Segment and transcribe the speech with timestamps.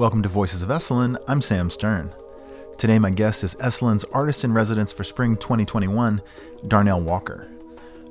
[0.00, 1.22] Welcome to Voices of Esalen.
[1.28, 2.10] I'm Sam Stern.
[2.78, 6.22] Today, my guest is Esalen's artist in residence for spring 2021,
[6.66, 7.48] Darnell Walker.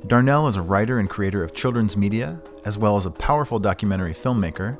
[0.05, 4.13] Darnell is a writer and creator of children's media, as well as a powerful documentary
[4.13, 4.77] filmmaker.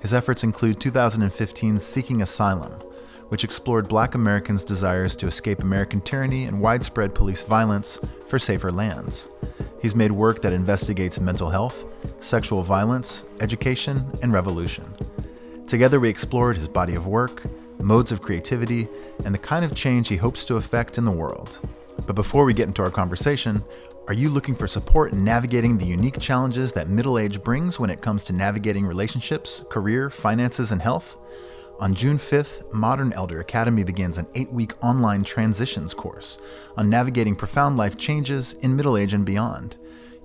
[0.00, 2.72] His efforts include 2015's Seeking Asylum,
[3.28, 8.72] which explored black Americans' desires to escape American tyranny and widespread police violence for safer
[8.72, 9.28] lands.
[9.82, 11.84] He's made work that investigates mental health,
[12.20, 14.94] sexual violence, education, and revolution.
[15.68, 17.42] Together, we explored his body of work,
[17.78, 18.88] modes of creativity,
[19.26, 21.60] and the kind of change he hopes to effect in the world.
[22.06, 23.62] But before we get into our conversation,
[24.06, 27.90] are you looking for support in navigating the unique challenges that middle age brings when
[27.90, 31.18] it comes to navigating relationships, career, finances, and health?
[31.80, 36.38] On June 5th, Modern Elder Academy begins an eight week online transitions course
[36.78, 39.76] on navigating profound life changes in middle age and beyond.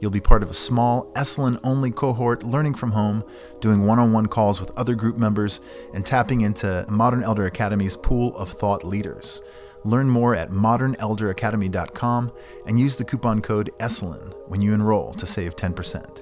[0.03, 3.23] You'll be part of a small, Esalen only cohort learning from home,
[3.61, 5.61] doing one on one calls with other group members,
[5.93, 9.39] and tapping into Modern Elder Academy's pool of thought leaders.
[9.85, 12.33] Learn more at modernelderacademy.com
[12.67, 16.21] and use the coupon code ESALEN when you enroll to save 10%.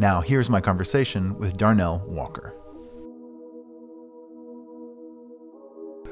[0.00, 2.52] Now, here's my conversation with Darnell Walker.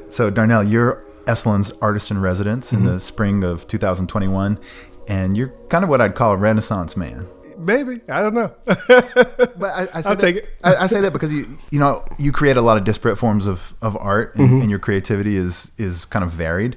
[0.06, 2.88] So, Darnell, you're Esalen's artist in residence in mm-hmm.
[2.88, 4.58] the spring of 2021,
[5.08, 7.26] and you're kind of what I'd call a renaissance man.
[7.58, 8.52] Maybe I don't know.
[8.66, 10.48] But I, I say I'll that, take it.
[10.64, 13.46] I, I say that because you you know you create a lot of disparate forms
[13.46, 14.60] of, of art, and, Mm-hmm.
[14.62, 16.76] and your creativity is is kind of varied.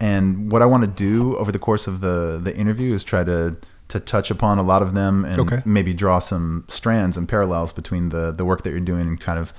[0.00, 3.22] And what I want to do over the course of the the interview is try
[3.24, 3.56] to
[3.88, 5.62] to touch upon a lot of them and Okay.
[5.64, 9.38] maybe draw some strands and parallels between the the work that you're doing and kind
[9.38, 9.52] of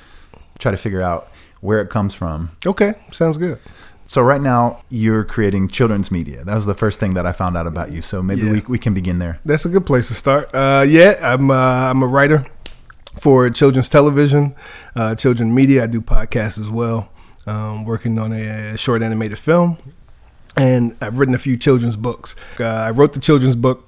[0.59, 1.30] try to figure out
[1.61, 2.49] where it comes from.
[2.66, 3.59] Okay, sounds good.
[4.08, 6.44] So right now you're creating children's media.
[6.44, 8.02] That was the first thing that I found out about you.
[8.02, 8.52] So maybe Yeah.
[8.52, 9.39] we we can begin there.
[9.45, 10.50] That's a good place to start.
[10.53, 12.45] Uh, yeah, I'm uh, I'm a writer
[13.20, 14.53] for children's television,
[14.95, 15.83] uh, children media.
[15.83, 17.09] I do podcasts as well.
[17.48, 19.77] Um, working on a short animated film,
[20.58, 22.36] and I've written a few children's books.
[22.60, 23.87] Uh, I wrote the children's book.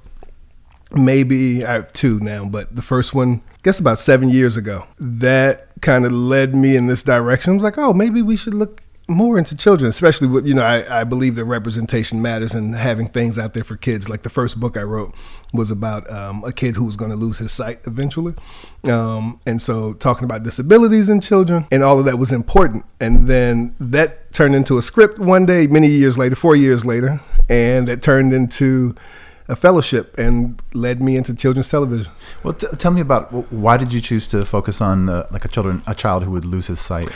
[0.94, 4.85] Maybe I have two now, but the first one, I guess about seven years ago.
[4.99, 7.51] That kind of led me in this direction.
[7.51, 10.63] I was like, oh, maybe we should look more into children, especially with you know
[10.63, 14.09] I, I believe that representation matters and having things out there for kids.
[14.09, 15.13] Like the first book I wrote
[15.53, 18.34] was about um, a kid who was going to lose his sight eventually,
[18.85, 22.85] um, and so talking about disabilities in children and all of that was important.
[23.00, 27.22] And then that turned into a script one day, many years later, four years later,
[27.50, 28.94] and that turned into
[29.50, 32.12] a fellowship and led me into children's television.
[32.44, 35.47] Well, t- tell me about why did you choose to focus on uh, like a
[35.47, 37.09] children a child who would lose his sight?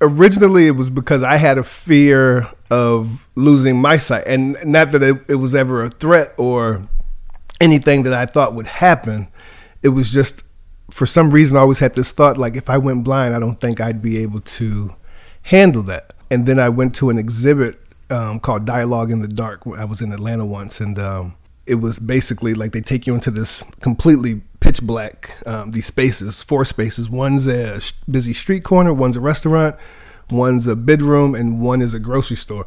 [0.00, 5.02] Originally it was because I had a fear of losing my sight, and not that
[5.02, 6.88] it, it was ever a threat or
[7.60, 9.28] anything that I thought would happen.
[9.82, 10.42] It was just
[10.90, 13.60] for some reason I always had this thought like if I went blind, I don't
[13.60, 14.94] think I'd be able to
[15.42, 16.14] handle that.
[16.30, 17.76] And then I went to an exhibit
[18.10, 19.62] um, called Dialogue in the Dark.
[19.66, 21.34] I was in Atlanta once, and um,
[21.66, 26.42] it was basically like they take you into this completely pitch black um, these spaces
[26.42, 27.08] four spaces.
[27.08, 29.76] One's a busy street corner one's a restaurant
[30.30, 32.66] one's a bedroom and one is a grocery store.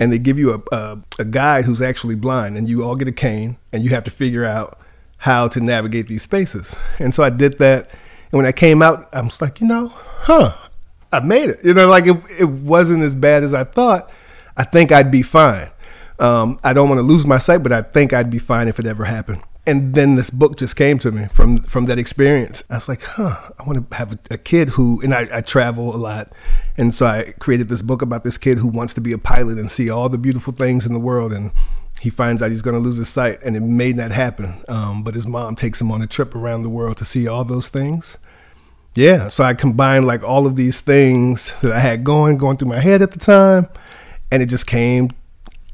[0.00, 3.08] And they give you a, a, a guide who's actually blind and you all get
[3.08, 4.78] a cane and you have to figure out
[5.18, 6.76] how to navigate these spaces.
[6.98, 9.88] And so i did that and when i came out i was like you know
[10.22, 10.56] huh
[11.12, 11.60] i made it.
[11.64, 14.10] You know like it, it wasn't as bad as i thought.
[14.56, 15.70] I think i'd be fine.
[16.18, 18.78] Um, I don't want to lose my sight, but I think I'd be fine if
[18.78, 19.42] it ever happened.
[19.64, 22.64] And then this book just came to me from from that experience.
[22.68, 25.40] I was like, huh, I want to have a, a kid who, and I, I
[25.40, 26.32] travel a lot,
[26.76, 29.58] and so I created this book about this kid who wants to be a pilot
[29.58, 31.52] and see all the beautiful things in the world, and
[32.00, 34.64] he finds out he's going to lose his sight, and it may not happen.
[34.66, 37.44] Um, but his mom takes him on a trip around the world to see all
[37.44, 38.18] those things.
[38.96, 42.68] Yeah, so I combined like all of these things that I had going going through
[42.68, 43.68] my head at the time,
[44.32, 45.10] and it just came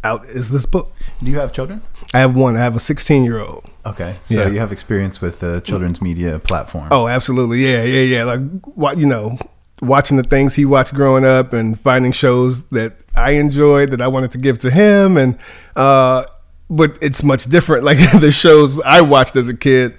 [0.04, 0.92] out as this book.
[1.22, 1.80] Do you have children?
[2.14, 2.56] I have one.
[2.56, 3.68] I have a 16 year old.
[3.88, 4.48] Okay, so Yeah.
[4.48, 6.88] you have experience with the children's media platform.
[6.90, 7.64] Oh, absolutely.
[7.66, 8.24] Yeah, yeah, yeah.
[8.24, 8.40] Like
[8.76, 9.38] what you know,
[9.80, 14.08] watching the things he watched growing up and finding shows that I enjoyed that I
[14.08, 15.38] wanted to give to him, and
[15.76, 16.24] uh,
[16.70, 17.84] but it's much different.
[17.90, 19.96] Like the shows I watched as a kid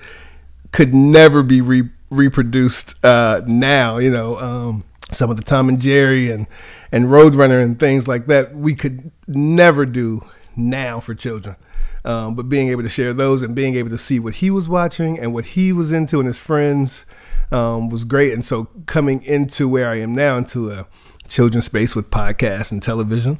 [0.71, 3.97] could never be re- reproduced uh, now.
[3.97, 6.45] You know, um, some of the Tom and Jerry and
[6.91, 10.23] and Roadrunner and things like that we could never do
[10.55, 11.55] now for children.
[12.05, 14.69] Um, but being able to share those and being able to see what he was
[14.69, 17.05] watching and what he was into and his friends
[17.51, 18.33] um, was great.
[18.33, 20.87] And so coming into where I am now, into a
[21.27, 23.39] children's space with podcasts and television,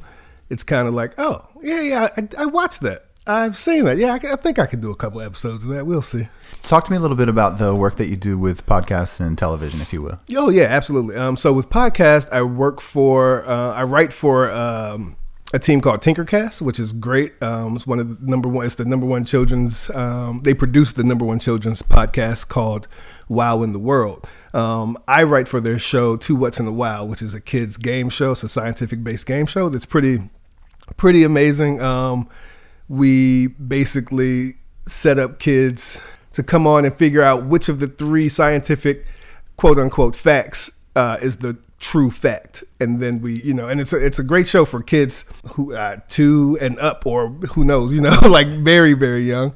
[0.50, 3.06] it's kind of like, oh yeah, yeah, I, I watched that.
[3.27, 3.97] I've seen that.
[3.97, 5.85] Yeah, I, I think I could do a couple episodes of that.
[5.85, 6.27] We'll see.
[6.63, 9.38] Talk to me a little bit about the work that you do with podcasts and
[9.38, 10.19] television, if you will.
[10.35, 11.15] Oh yeah, absolutely.
[11.15, 15.15] Um, so with podcast, I work for, uh, I write for um,
[15.54, 17.34] a team called Tinkercast, which is great.
[17.42, 18.66] Um, it's one of the number one.
[18.66, 19.90] It's the number one children's.
[19.92, 22.88] Um, they produce the number one children's podcast called
[23.28, 24.28] Wow in the World.
[24.54, 27.78] Um, I write for their show Two Whats and a Wow, which is a kids
[27.78, 28.31] game show.
[28.31, 30.30] It's a scientific based game show that's pretty,
[30.98, 31.81] pretty amazing.
[31.81, 32.30] Um,
[32.88, 36.00] we basically set up kids
[36.34, 39.06] to come on and figure out which of the three scientific
[39.57, 42.63] quote unquote facts uh, is the true fact.
[42.79, 45.73] And then we you know and it's a, it's a great show for kids who
[45.73, 49.55] uh, two and up or who knows you know like very very young.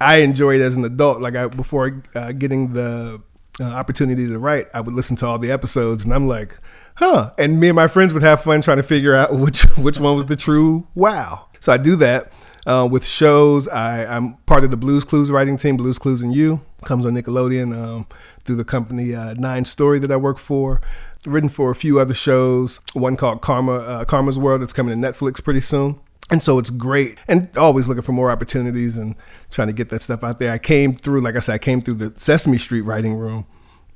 [0.00, 1.20] I enjoy it as an adult.
[1.20, 3.22] Like i before uh, getting the
[3.60, 6.56] uh, opportunity to write i would listen to all the episodes and i'm like
[6.94, 7.32] huh.
[7.38, 10.14] And me and my friends would have fun trying to figure out which which one
[10.14, 11.46] was the true wow.
[11.60, 12.32] So i do that
[12.68, 15.78] uh, with shows, I, I'm part of the Blue's Clues writing team.
[15.78, 16.60] Blue's Clues and You.
[16.84, 18.06] Comes on Nickelodeon um,
[18.44, 20.82] through the company uh, Nine Story that I work for.
[21.26, 22.80] Written for a few other shows.
[22.94, 25.98] One called Karma, uh, Karma's World that's coming to Netflix pretty soon.
[26.30, 29.14] And so it's great, and always looking for more opportunities and
[29.50, 30.52] trying to get that stuff out there.
[30.52, 33.46] I came through, like I said, I came through the Sesame Street writing room.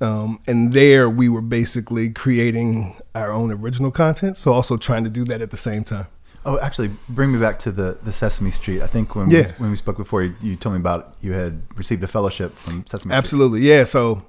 [0.01, 4.37] Um, and there we were basically creating our own original content.
[4.39, 6.07] So also trying to do that at the same time.
[6.45, 8.81] Oh, actually, bring me back to the, the Sesame Street.
[8.83, 9.43] I think when Yeah.
[9.43, 12.57] we, when we spoke before, you, you told me about you had received a fellowship
[12.57, 13.15] from Sesame Street.
[13.19, 13.85] Absolutely, yeah.
[13.85, 14.23] So,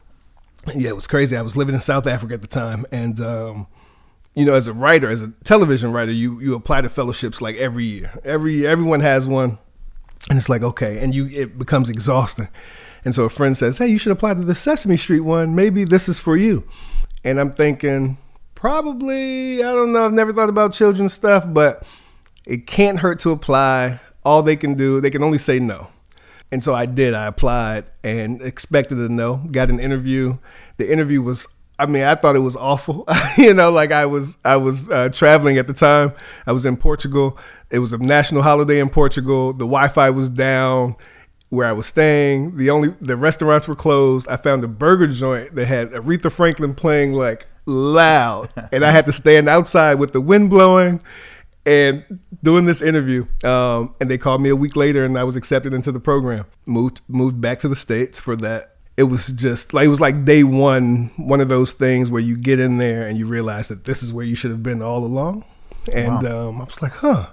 [0.75, 1.35] yeah, it was crazy.
[1.35, 3.67] I was living in South Africa at the time, and um,
[4.33, 7.55] you know, as a writer, as a television writer, you you apply to fellowships like
[7.57, 8.19] every year.
[8.23, 9.57] Every everyone has one,
[10.29, 12.47] and it's like okay, and you it becomes exhausting.
[13.05, 15.55] And so a friend says, "Hey, you should apply to the Sesame Street one.
[15.55, 16.67] Maybe this is for you."
[17.25, 18.17] And I'm thinking,
[18.55, 20.05] probably I don't know.
[20.05, 21.85] I've never thought about children's stuff, but
[22.45, 23.99] it can't hurt to apply.
[24.25, 25.89] All they can do, they can only say no.
[26.53, 27.15] And so I did.
[27.15, 29.37] I applied and expected to know.
[29.51, 30.37] Got an interview.
[30.77, 31.47] The interview was.
[31.79, 33.07] I mean, I thought it was awful.
[33.39, 34.37] you know, like I was.
[34.45, 36.13] I was uh, traveling at the time.
[36.45, 37.39] I was in Portugal.
[37.71, 39.51] It was a national holiday in Portugal.
[39.51, 40.95] The Wi-Fi was down
[41.49, 42.55] where I was staying.
[42.57, 44.27] The only the restaurants were closed.
[44.27, 49.07] I found a burger joint that had Aretha Franklin playing like loud, and I had
[49.07, 51.01] to stand outside with the wind blowing
[51.65, 53.25] and doing this interview.
[53.43, 56.45] Um, and they called me a week later, and I was accepted into the program.
[56.65, 58.75] Moved moved back to the states for that.
[58.95, 62.37] It was just like it was like day one, one of those things where you
[62.37, 65.03] get in there and you realize that this is where you should have been all
[65.03, 65.45] along.
[65.91, 67.27] And um, I was like, huh,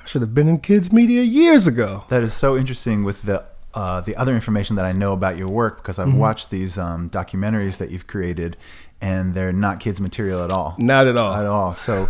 [0.00, 2.04] I should have been in kids media years ago.
[2.08, 5.48] That is so interesting with the uh, the other information that I know about your
[5.48, 6.10] work because Mm-hmm.
[6.10, 8.56] I've watched these um, documentaries that you've created,
[9.00, 10.74] and they're not kids material at all.
[10.76, 11.34] Not at all.
[11.34, 11.74] At all.
[11.74, 12.08] So.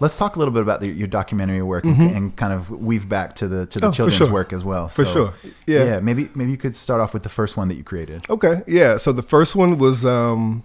[0.00, 3.08] Let's talk a little bit about the, your documentary work and, and kind of weave
[3.08, 3.90] back to the to the Mm-hmm.
[3.90, 4.32] Oh, children's sure.
[4.32, 4.88] work as well.
[4.88, 5.34] For So, sure.
[5.66, 5.84] Yeah.
[5.84, 6.00] yeah.
[6.00, 8.28] Maybe maybe you could start off with the first one that you created.
[8.30, 8.96] Okay, yeah.
[8.96, 10.64] So the first one was um,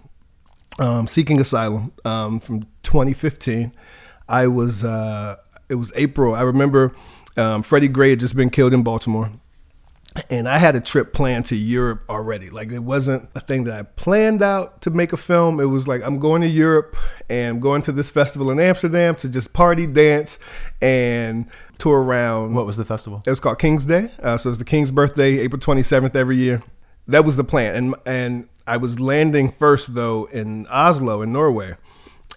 [0.80, 3.72] um, seeking asylum um, from 2015.
[4.28, 5.36] I was uh,
[5.68, 6.34] it was April.
[6.34, 6.92] I remember
[7.36, 9.30] um, Freddie Gray had just been killed in Baltimore,
[10.30, 12.50] and I had a trip planned to Europe already.
[12.50, 15.60] Like it wasn't a thing that I planned out to make a film.
[15.60, 16.96] It was like I'm going to Europe
[17.28, 20.38] and going to this festival in Amsterdam to just party, dance,
[20.80, 21.46] and
[21.78, 22.54] tour around.
[22.54, 23.22] What was the festival?
[23.26, 24.10] It was called King's Day.
[24.22, 26.62] Uh, so it's the King's birthday, April 27th every year.
[27.06, 27.74] That was the plan.
[27.74, 31.76] And and I was landing first though in Oslo in Norway.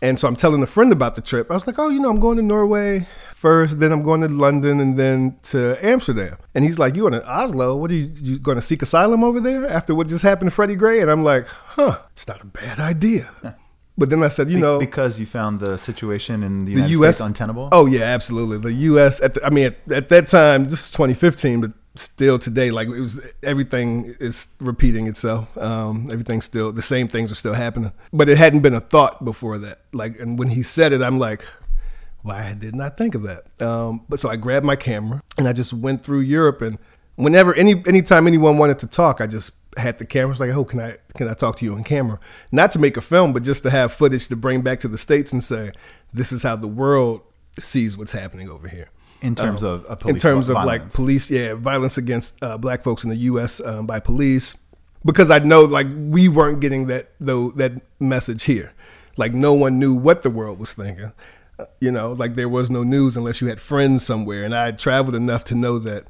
[0.02, 1.52] And so I'm telling a friend about the trip.
[1.52, 3.08] I was like, "Oh, you know, I'm going to Norway
[3.40, 7.14] first, then I'm going to London and then to Amsterdam." And he's like, "You going
[7.14, 7.76] to Oslo?
[7.76, 10.56] What are you, you going to seek asylum over there after what just happened to
[10.56, 13.30] Freddie Gray?" And I'm like, "Huh, it's not a bad idea."
[14.00, 16.90] But then I said, "You Be- know, because you found the situation in the the
[16.92, 17.18] U.S.
[17.18, 17.68] States untenable.
[17.74, 18.58] Oh yeah, absolutely.
[18.58, 19.22] The U.S.
[19.22, 22.88] At the, I mean, at, at that time, this is 2015, but still today, like
[22.88, 25.56] it was everything is repeating itself.
[25.58, 29.26] Um, everything's still the same things are still happening, but it hadn't been a thought
[29.26, 29.82] before that.
[29.92, 31.44] Like, and when he said it, I'm like.
[32.22, 33.62] Why I did not think of that?
[33.62, 36.78] Um, but so I grabbed my camera and I just went through Europe and
[37.20, 40.32] whenever any anytime anyone wanted to talk, I just had the camera.
[40.32, 42.20] It's like, oh, can I can I talk to you on camera?
[42.52, 44.98] Not to make a film, but just to have footage to bring back to the
[44.98, 45.72] states and say,
[46.14, 47.22] this is how the world
[47.60, 48.90] sees what's happening over here.
[49.22, 50.84] in terms of, of in terms of violence.
[50.84, 53.60] like police, yeah, violence against uh, black folks in the U.S.
[53.60, 54.56] Um, by police,
[55.04, 58.74] because I know like we weren't getting that though that message here.
[59.18, 61.12] Like no one knew what the world was thinking.
[61.82, 64.80] You know, like there was no news unless you had friends somewhere, and I had
[64.80, 66.06] traveled enough to know that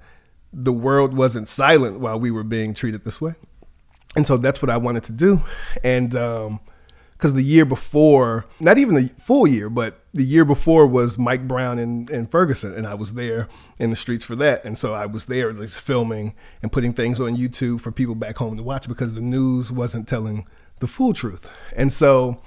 [0.54, 3.36] the world wasn't silent while we were being treated this way.
[4.16, 5.42] And so that's what I wanted to do.
[5.84, 6.60] And um,
[7.20, 11.50] because the year before, not even the full year, but the year before was Mike
[11.50, 14.94] Brown and, and Ferguson, and I was there in the streets for that, and so
[14.94, 18.64] I was there just filming and putting things on YouTube for people back home to
[18.64, 20.48] watch because the news wasn't telling
[20.80, 22.42] the full truth, and so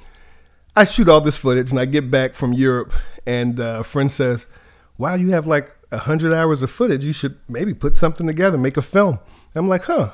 [0.75, 2.93] I shoot all this footage, and I get back from Europe,
[3.27, 4.47] and uh, a friend says,
[4.97, 7.05] "Wow, you have like a hundred hours of footage.
[7.05, 9.19] You should maybe put something together, make a film."
[9.55, 10.11] I'm like, "Huh,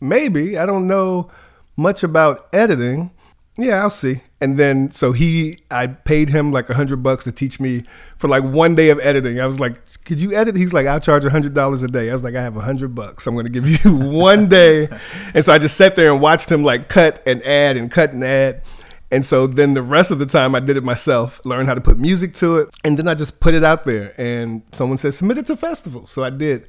[0.00, 0.56] maybe.
[0.56, 1.30] I don't know
[1.76, 3.10] much about editing."
[3.58, 4.20] Yeah, I'll see.
[4.38, 7.84] And then so he, I paid him like a hundred bucks to teach me
[8.18, 9.40] for like one day of editing.
[9.40, 12.08] I was like, "Could you edit?" He's like, "I'll charge a hundred dollars a day."
[12.08, 13.26] I was like, "I have a hundred bucks.
[13.26, 14.88] I'm going to give you one day."
[15.34, 18.12] and so I just sat there and watched him like cut and add and cut
[18.12, 18.62] and add.
[19.10, 21.80] And so then the rest of the time I did it myself, learned how to
[21.80, 24.14] put music to it, and then I just put it out there.
[24.18, 26.66] And someone said submit it to festivals, so I did.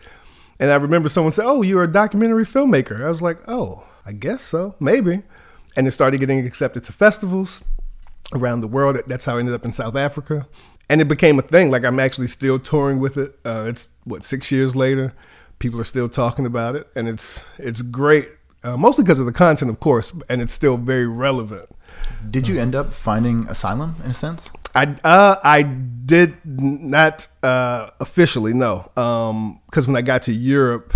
[0.59, 4.11] And I remember someone said, "Oh, you're a documentary filmmaker." I was like, "Oh, I
[4.13, 5.23] guess so, maybe."
[5.77, 7.63] and it started getting accepted to festivals
[8.33, 8.97] around the world.
[9.05, 10.47] That's how I ended up in South Africa,
[10.89, 11.69] and it became a thing.
[11.69, 13.39] Like I'm actually still touring with it.
[13.45, 15.13] Uh, it's what six years later,
[15.59, 18.29] people are still talking about it, and it's it's great.
[18.63, 21.69] Uh, mostly because of the content, of course, and it's still very relevant.
[22.29, 24.49] Did you end up finding asylum in a sense?
[24.75, 30.93] I uh, I did not uh, officially no, because um, when I got to Europe,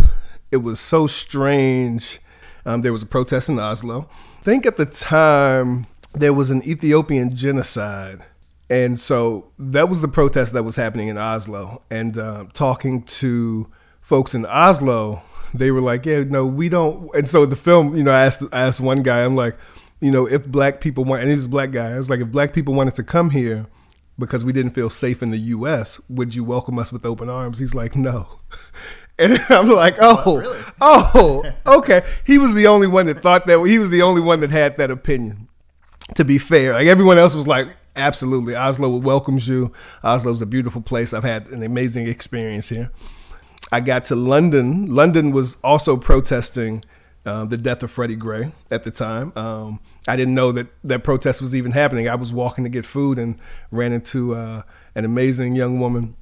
[0.52, 2.20] it was so strange.
[2.66, 4.08] Um, there was a protest in Oslo
[4.42, 8.22] I think at the time there was an Ethiopian genocide.
[8.72, 11.84] And so that was the protest that was happening in Oslo.
[11.92, 13.68] And uh, talking to
[14.00, 15.22] folks in Oslo,
[15.54, 18.42] they were like, "Yeah, no, we don't." And so the film, you know, I asked
[18.52, 19.58] I asked one guy, I'm like,
[20.02, 22.54] you know, if black people want, and he's black guy, I was like, if black
[22.54, 23.68] people wanted to come here
[24.20, 27.60] because we didn't feel safe in the U.S., would you welcome us with open arms?
[27.60, 28.28] He's like, no.
[29.20, 30.60] And I'm like, oh, really?
[30.82, 32.02] oh, okay.
[32.26, 33.64] He was the only one that thought that.
[33.66, 35.48] He was the only one that had that opinion.
[36.16, 39.72] To be fair, like everyone else was like, absolutely, Oslo welcomes you.
[40.04, 41.14] Oslo's a beautiful place.
[41.14, 42.90] I've had an amazing experience here.
[43.72, 44.88] I got to London.
[44.88, 46.84] London was also protesting
[47.26, 49.32] uh, the death of Freddie Gray at the time.
[49.36, 52.10] Um, I didn't know that that protest was even happening.
[52.10, 53.38] I was walking to get food and
[53.70, 54.64] ran into uh,
[54.96, 56.16] an amazing young woman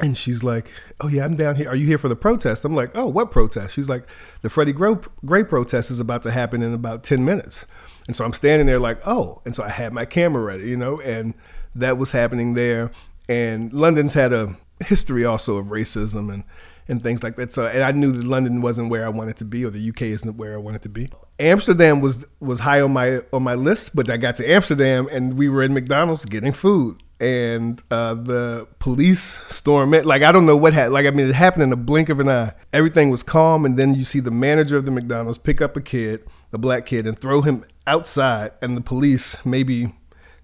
[0.00, 0.70] and she's like,
[1.00, 1.68] "Oh yeah, I'm down here.
[1.68, 4.04] Are you here for the protest?" I'm like, "Oh, what protest?" She's like,
[4.40, 7.66] "The Freddie Gray, Gray protest is about to happen in about ten minutes."
[8.06, 10.76] And so I'm standing there like, "Oh!" And so I had my camera ready, you
[10.76, 11.34] know, and
[11.74, 12.90] that was happening there.
[13.28, 16.44] And London's had a history also of racism and
[16.88, 17.52] and things like that.
[17.52, 20.02] So, and I knew that London wasn't where I wanted to be, or the UK
[20.02, 21.08] isn't where I wanted to be.
[21.38, 25.38] Amsterdam was was high on my on my list, but I got to Amsterdam and
[25.38, 30.04] we were in McDonald's getting food, and uh, the police storm it.
[30.04, 30.94] Like I don't know what happened.
[30.94, 32.52] Like I mean, it happened in the blink of an eye.
[32.72, 35.80] Everything was calm, and then you see the manager of the McDonald's pick up a
[35.80, 39.94] kid, a black kid, and throw him outside, and the police, maybe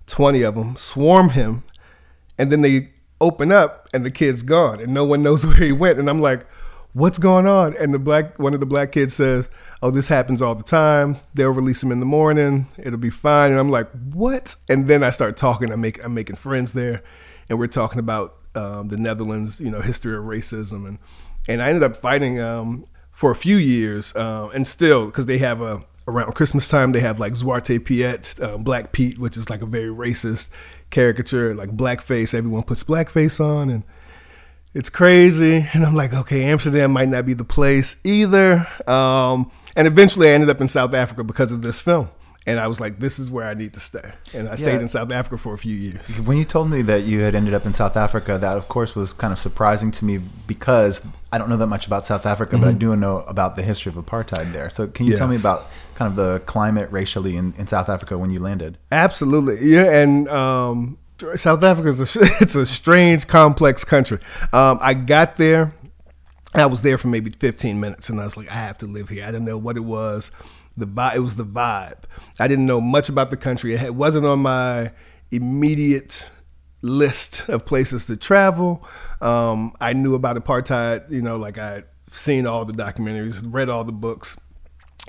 [0.07, 1.65] twenty of them, swarm him,
[2.39, 5.73] and then they open up, and the kid's gone, and no one knows where he
[5.73, 5.99] went.
[5.99, 6.47] And I'm like,
[6.93, 7.77] what's going on?
[7.77, 9.49] And the black one of the black kids says
[9.83, 11.19] oh, this happens all the time.
[11.35, 12.67] They'll release him in the morning.
[12.79, 13.51] It'll be fine.
[13.51, 14.57] And I'm like, what?
[14.69, 15.73] And then I start talking.
[15.73, 17.03] I make I'm making friends there,
[17.49, 20.99] and we're talking about um, the Netherlands, you know, history of racism, and
[21.49, 25.39] and I ended up fighting um, for a few years, uh, and still because they
[25.39, 29.51] have a around Christmas time they have like Zwarte Piet, um, Black Pete, which is
[29.51, 30.49] like a very racist
[30.91, 32.35] caricature, like blackface.
[32.35, 33.85] Everyone puts blackface on, and
[34.75, 35.69] it's crazy.
[35.73, 38.67] And I'm like, okay, Amsterdam might not be the place either.
[38.87, 42.11] Um, and eventually I ended up in South Africa because of this film.
[42.49, 44.11] And I was like, this is where I need to stay.
[44.33, 44.81] And I stayed yeah.
[44.81, 46.19] in South Africa for a few years.
[46.21, 48.97] When you told me that you had ended up in South Africa, that of course
[48.97, 52.57] was kind of surprising to me because I don't know that much about South Africa,
[52.57, 52.65] mm-hmm.
[52.65, 52.79] but I mm-hmm.
[52.79, 54.71] do know about the history of apartheid there.
[54.71, 55.19] So can you yes.
[55.19, 58.79] tell me about kind of the climate racially in, in South Africa when you landed?
[58.91, 59.59] Absolutely.
[59.69, 59.85] Yeah.
[60.01, 60.99] And, um,
[61.35, 64.21] South Africa is a, it's a strange, complex country.
[64.55, 65.75] Um, I got there
[66.55, 69.09] I was there for maybe 15 minutes, and I was like, I have to live
[69.09, 69.23] here.
[69.23, 70.31] I didn't know what it was.
[70.79, 72.05] The vibe, it was the vibe.
[72.39, 73.75] I didn't know much about the country.
[73.75, 74.93] It wasn't on my
[75.31, 76.31] immediate
[76.83, 78.87] list of places to travel.
[79.21, 83.85] Um, I knew about apartheid, you know, like I'd seen all the documentaries, read all
[83.85, 84.37] the books,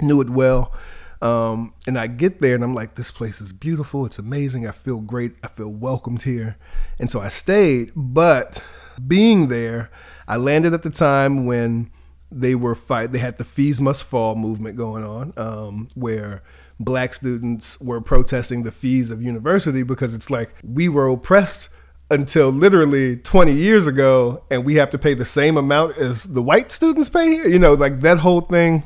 [0.02, 0.74] knew it well.
[1.22, 4.06] Um, and I get there and I'm like, this place is beautiful.
[4.06, 4.66] It's amazing.
[4.68, 5.34] I feel great.
[5.44, 6.58] I feel welcomed here.
[7.00, 7.92] And so I stayed.
[7.96, 8.64] But
[9.06, 9.92] being there,
[10.28, 11.92] I landed at the time when
[12.32, 13.12] they were fight.
[13.12, 16.44] They had the fees must fall movement going on, um, where
[16.80, 21.70] black students were protesting the fees of university because it's like we were oppressed
[22.12, 26.42] until literally 20 years ago, and we have to pay the same amount as the
[26.42, 27.48] white students pay here.
[27.48, 28.84] You know, like that whole thing.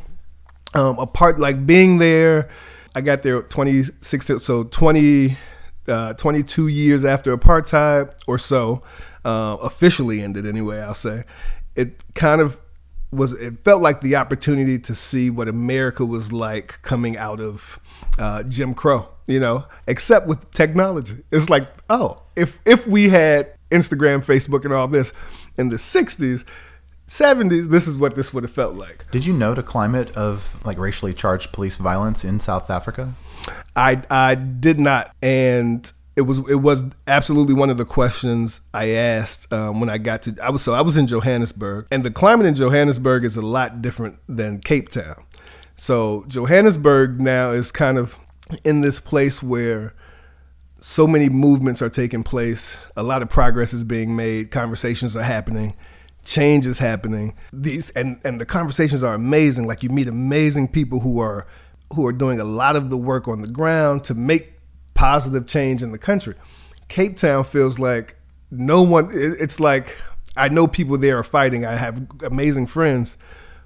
[0.76, 2.50] Um, apart, like being there,
[2.96, 5.38] I got there 2016, so 20,
[5.88, 8.82] uh, 22 years after apartheid or so,
[9.24, 11.26] uh, officially ended anyway, I'll say.
[11.76, 12.60] It kind of
[13.14, 17.80] was, it felt like the opportunity to see what America was like coming out of
[18.20, 21.24] uh, Jim Crow, you know, except with technology.
[21.32, 25.14] It's like, oh, if, if we had Instagram, Facebook, and all this
[25.58, 26.46] in the 60s,
[27.08, 29.06] 70s, this is what this would have felt like.
[29.12, 33.14] Did you note a climate of like racially charged police violence in South Africa?
[33.76, 38.90] I I did not, and it was it was absolutely one of the questions I
[38.92, 42.12] asked um, when I got to I was so I was in Johannesburg, and the
[42.12, 45.24] climate in Johannesburg is a lot different than Cape Town.
[45.76, 48.18] So Johannesburg now is kind of
[48.64, 49.94] in this place where
[50.80, 55.24] so many movements are taking place, a lot of progress is being made, conversations are
[55.24, 55.76] happening
[56.26, 57.36] change is happening.
[57.52, 59.68] These and and the conversations are amazing.
[59.68, 61.46] Like you meet amazing people who are
[61.94, 64.53] who are doing a lot of the work on the ground to make
[65.04, 66.34] positive change in the country.
[66.88, 68.16] Cape Town feels like
[68.52, 69.10] no one.
[69.12, 69.98] It's like
[70.38, 71.66] I know people there are fighting.
[71.66, 73.18] I have amazing friends,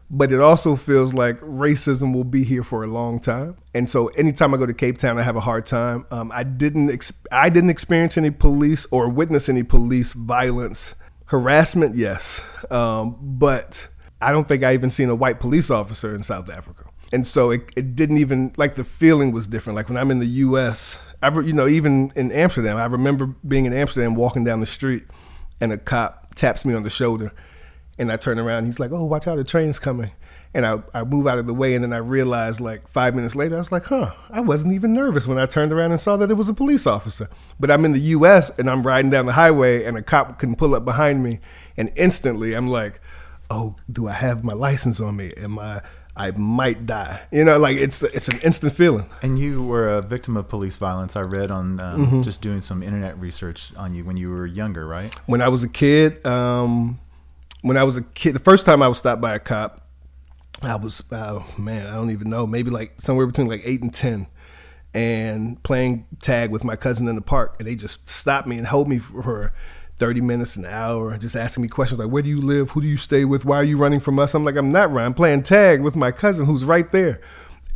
[0.09, 3.55] but it also feels like racism will be here for a long time.
[3.75, 6.07] And so, anytime I go to Cape Town, I have a hard time.
[6.09, 6.89] Um, I didn't.
[6.89, 10.95] Ex- I didn't experience any police or witness any police violence
[11.27, 12.41] Harassment, yes,
[12.71, 13.89] um, but
[14.21, 16.85] I don't think I even seen a white police officer in South Africa.
[17.11, 19.75] And so it, it didn't even like the feeling was different.
[19.75, 23.65] Like when I'm in the U.S., I you know even in Amsterdam, I remember being
[23.65, 25.03] in Amsterdam, walking down the street,
[25.59, 27.33] and a cop taps me on the shoulder,
[27.97, 28.65] and I turn around.
[28.65, 30.11] He's like, "Oh, watch out, the train's coming."
[30.53, 33.35] and I, I move out of the way and then I realized like five minutes
[33.35, 36.17] later I was like huh I wasn't even nervous when I turned around and saw
[36.17, 39.25] that it was a police officer but I'm in the US and I'm riding down
[39.25, 41.39] the highway and a cop can pull up behind me
[41.75, 42.99] and instantly I'm like
[43.49, 45.81] oh do I have my license on me am I
[46.17, 47.21] I might die.
[47.31, 49.09] You know, like it's it's an instant feeling.
[49.21, 51.15] And you were a victim of police violence.
[51.15, 52.21] I read on um, mm-hmm.
[52.23, 55.13] just doing some internet research on you when you were younger, right?
[55.27, 56.99] When I was a kid, um,
[57.61, 59.87] when I was a kid, the first time I was stopped by a cop,
[60.63, 63.93] I was, uh, man, I don't even know, maybe like somewhere between like eight and
[63.93, 64.27] 10
[64.93, 67.57] and playing tag with my cousin in the park.
[67.59, 69.53] And they just stopped me and held me for
[69.99, 72.71] 30 minutes, an hour, just asking me questions like, where do you live?
[72.71, 73.45] Who do you stay with?
[73.45, 74.33] Why are you running from us?
[74.33, 75.07] I'm like, I'm not running.
[75.07, 77.19] I'm playing tag with my cousin who's right there.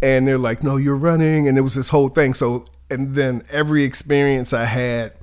[0.02, 1.48] And they're like, no, you're running.
[1.48, 2.34] And it was this whole thing.
[2.34, 5.14] So, and then every experience I had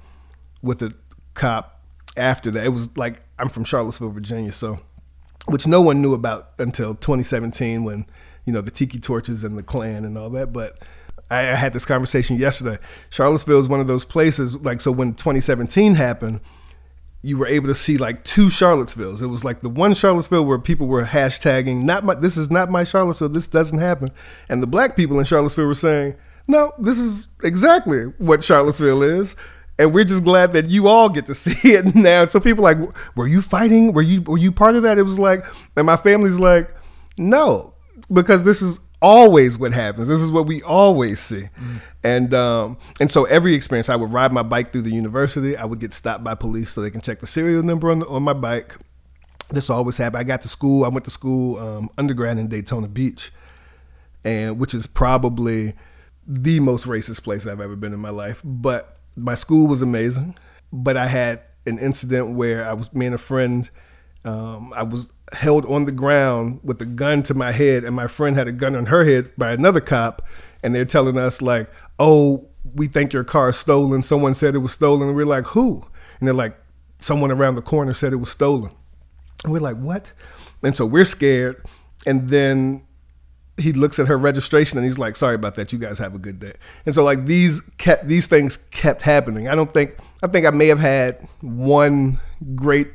[0.63, 0.93] with a
[1.35, 1.81] cop
[2.17, 4.53] after that, it was like, I'm from Charlottesville, Virginia.
[4.53, 4.81] So
[5.49, 8.07] which no one knew about until 2017 when
[8.45, 10.53] you know the tiki torches and the Klan and all that.
[10.53, 10.79] But
[11.31, 12.79] I, had this conversation yesterday.
[13.11, 16.41] Charlottesville is one of those places like so when 2017 happened.
[17.29, 19.21] You were able to see like two Charlottesvilles.
[19.23, 22.71] It was like the one Charlottesville where people were hashtagging, "Not my, this is not
[22.71, 23.29] my Charlottesville.
[23.29, 24.11] This doesn't happen,"
[24.49, 26.15] and the black people in Charlottesville were saying,
[26.47, 29.37] "No, this is exactly what Charlottesville is."
[29.81, 32.27] and we're just glad that you all get to see it now.
[32.27, 32.79] So people like,
[33.15, 33.93] were you fighting?
[33.93, 34.99] Were you were you part of that?
[34.99, 35.45] It was like,
[35.77, 36.75] and my family's like,
[37.17, 37.75] no,
[38.13, 40.09] because this is always what happens.
[40.09, 41.81] This is what we always see, mm.
[42.03, 45.57] and um, and so every experience, I would ride my bike through the university.
[45.57, 48.09] I would get stopped by police so they can check the serial number on the,
[48.09, 48.77] on my bike.
[49.51, 50.21] This always happened.
[50.21, 50.85] I got to school.
[50.85, 53.33] I went to school um, undergrad in Daytona Beach,
[54.25, 55.75] and which is probably
[56.29, 60.37] the most racist place I've ever been in my life, but my school was amazing,
[60.71, 63.69] but I had an incident where I was me and a friend.
[64.29, 68.07] Um, I was held on the ground with a gun to my head, and my
[68.07, 70.21] friend had a gun on her head by another cop,
[70.63, 74.03] and they're telling us like, "Oh, we think your car is stolen.
[74.03, 75.83] Someone said it was stolen." And we're like, "Who?"
[76.19, 76.59] And they're like,
[76.99, 78.71] "Someone around the corner said it was stolen."
[79.45, 80.13] And we're like, "What?"
[80.63, 81.65] And so we're scared,
[82.07, 82.83] and then
[83.57, 85.73] he looks at her registration and he's like, "Sorry about that.
[85.73, 86.53] You guys have a good day."
[86.85, 89.49] And so like these kept these things kept happening.
[89.49, 92.21] I don't think I think I may have had one
[92.55, 92.89] great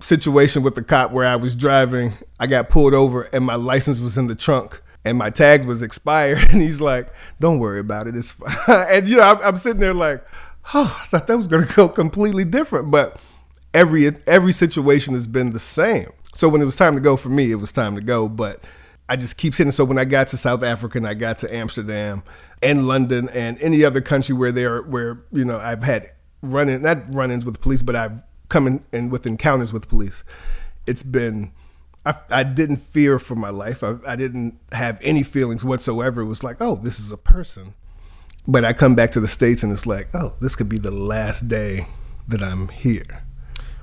[0.00, 2.14] situation with the cop where I was driving.
[2.38, 5.82] I got pulled over and my license was in the trunk and my tag was
[5.82, 6.38] expired.
[6.52, 8.16] And he's like, "Don't worry about it.
[8.16, 8.56] It's fine."
[8.90, 10.24] and you know, I'm, I'm sitting there like,
[10.72, 13.20] "Oh, I thought that was going to go completely different." But
[13.72, 16.10] every every situation has been the same.
[16.32, 18.28] So when it was time to go for me, it was time to go.
[18.28, 18.62] But
[19.08, 21.54] I just keep saying so when I got to South Africa and I got to
[21.54, 22.22] Amsterdam
[22.62, 27.14] and London and any other country where there where you know I've had run-in not
[27.14, 28.22] run-ins with the police but I've
[28.54, 30.22] come in, in with encounters with police
[30.86, 31.50] it's been
[32.06, 36.26] I, I didn't fear for my life I, I didn't have any feelings whatsoever it
[36.26, 37.74] was like oh this is a person
[38.46, 40.92] but I come back to the states and it's like oh this could be the
[40.92, 41.88] last day
[42.28, 43.22] that I'm here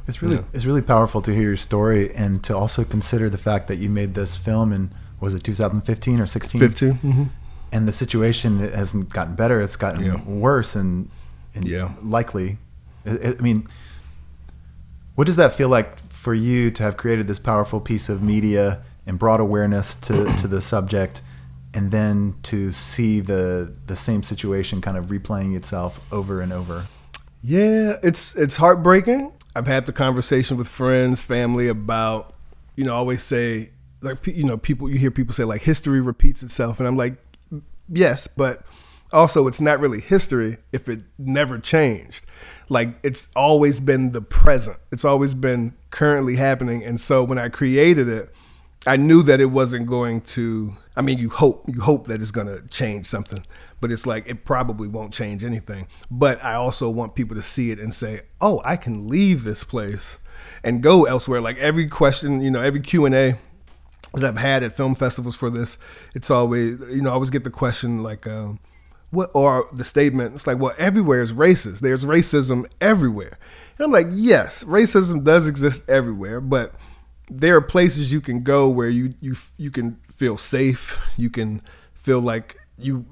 [0.07, 0.43] it's really yeah.
[0.53, 3.89] it's really powerful to hear your story and to also consider the fact that you
[3.89, 6.59] made this film in was it 2015 or 16?
[6.61, 6.93] 15.
[6.93, 7.23] Mm-hmm.
[7.71, 10.23] and the situation hasn't gotten better; it's gotten Yeah.
[10.23, 11.09] worse, and
[11.55, 11.91] and Yeah.
[12.01, 12.57] likely.
[13.05, 13.67] I mean,
[15.21, 18.81] what does that feel like for you to have created this powerful piece of media
[19.05, 21.21] and brought awareness to to the subject,
[21.75, 26.87] and then to see the the same situation kind of replaying itself over and over?
[27.43, 29.31] Yeah, it's it's heartbreaking.
[29.55, 32.33] I've had the conversation with friends, family about,
[32.75, 36.01] you know, I always say like you know, people you hear people say like history
[36.01, 37.13] repeats itself and I'm like
[37.87, 38.63] yes, but
[39.13, 42.25] also it's not really history if it never changed.
[42.69, 44.77] Like it's always been the present.
[44.91, 48.33] It's always been currently happening and so when I created it,
[48.87, 50.75] I knew that it wasn't going to.
[50.95, 53.45] I mean, you hope you hope that it's going to change something,
[53.79, 55.87] but it's like it probably won't change anything.
[56.09, 59.63] But I also want people to see it and say, "Oh, I can leave this
[59.63, 60.17] place
[60.63, 63.37] and go elsewhere." Like every question, you know, every Q and A
[64.15, 65.77] that I've had at film festivals for this,
[66.15, 68.59] it's always you know I always get the question like, um,
[69.11, 70.33] "What?" or the statement.
[70.33, 71.79] It's like, "Well, everywhere is racist.
[71.79, 73.37] There's racism everywhere."
[73.77, 76.73] And I'm like, "Yes, racism does exist everywhere, but."
[77.31, 80.99] there are places you can go where you you you can feel safe.
[81.17, 81.61] You can
[81.93, 83.05] feel like you.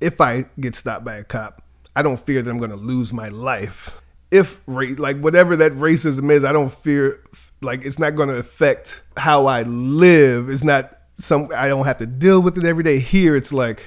[0.00, 1.62] If I get stopped by a cop,
[1.94, 3.90] I don't fear that I'm going to lose my life.
[4.30, 7.22] If like whatever that racism is, I don't fear
[7.60, 10.48] like it's not going to affect how I live.
[10.48, 13.00] It's not some I don't have to deal with it every day.
[13.00, 13.84] Here, it's like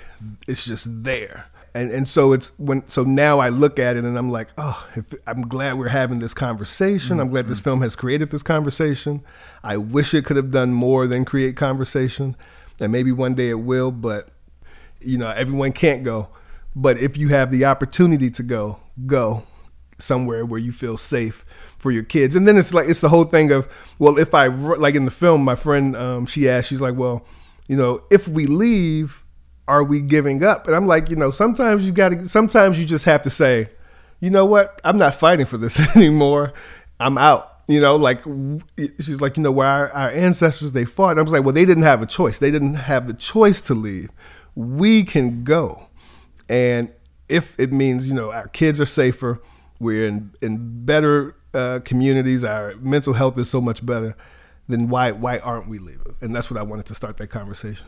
[0.47, 4.17] it's just there and and so it's when so now I look at it and
[4.17, 7.19] I'm like, oh, if, I'm glad we're having this conversation.
[7.19, 9.23] I'm glad this film has created this conversation.
[9.63, 12.35] I wish it could have done more than create conversation,
[12.79, 13.91] and maybe one day it will.
[13.91, 14.29] But
[14.99, 16.29] you know, everyone can't go.
[16.75, 19.43] But if you have the opportunity to go, go
[19.97, 21.45] somewhere where you feel safe
[21.77, 22.35] for your kids.
[22.35, 25.11] And then it's like it's the whole thing of well, if I like in the
[25.11, 27.25] film, my friend um, she asked, she's like, well,
[27.67, 29.20] you know, if we leave
[29.71, 30.67] are we giving up?
[30.67, 33.69] And I'm like, you know, sometimes you got to, sometimes you just have to say,
[34.19, 34.81] you know what?
[34.83, 36.51] I'm not fighting for this anymore.
[36.99, 37.47] I'm out.
[37.69, 38.21] You know, like
[38.99, 41.11] she's like, you know, where our, our ancestors they fought.
[41.11, 42.37] And I was like, well, they didn't have a choice.
[42.37, 44.09] They didn't have the choice to leave.
[44.55, 45.87] We can go,
[46.49, 46.93] and
[47.29, 49.41] if it means you know our kids are safer,
[49.79, 52.43] we're in in better uh, communities.
[52.43, 54.17] Our mental health is so much better.
[54.67, 56.17] Then why why aren't we leaving?
[56.19, 57.87] And that's what I wanted to start that conversation.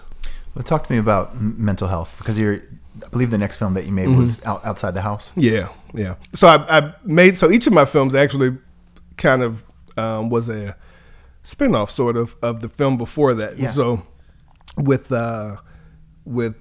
[0.56, 2.62] Well, talk to me about m- mental health because you're,
[3.04, 5.32] I believe the next film that you made was out, outside the house.
[5.36, 6.16] Yeah, yeah.
[6.34, 8.58] So I, I made so each of my films actually
[9.18, 9.64] kind of
[9.98, 10.76] um, was a
[11.44, 13.58] spinoff sort of of the film before that.
[13.58, 13.66] Yeah.
[13.66, 14.04] And so
[14.78, 15.58] with uh,
[16.26, 16.56] with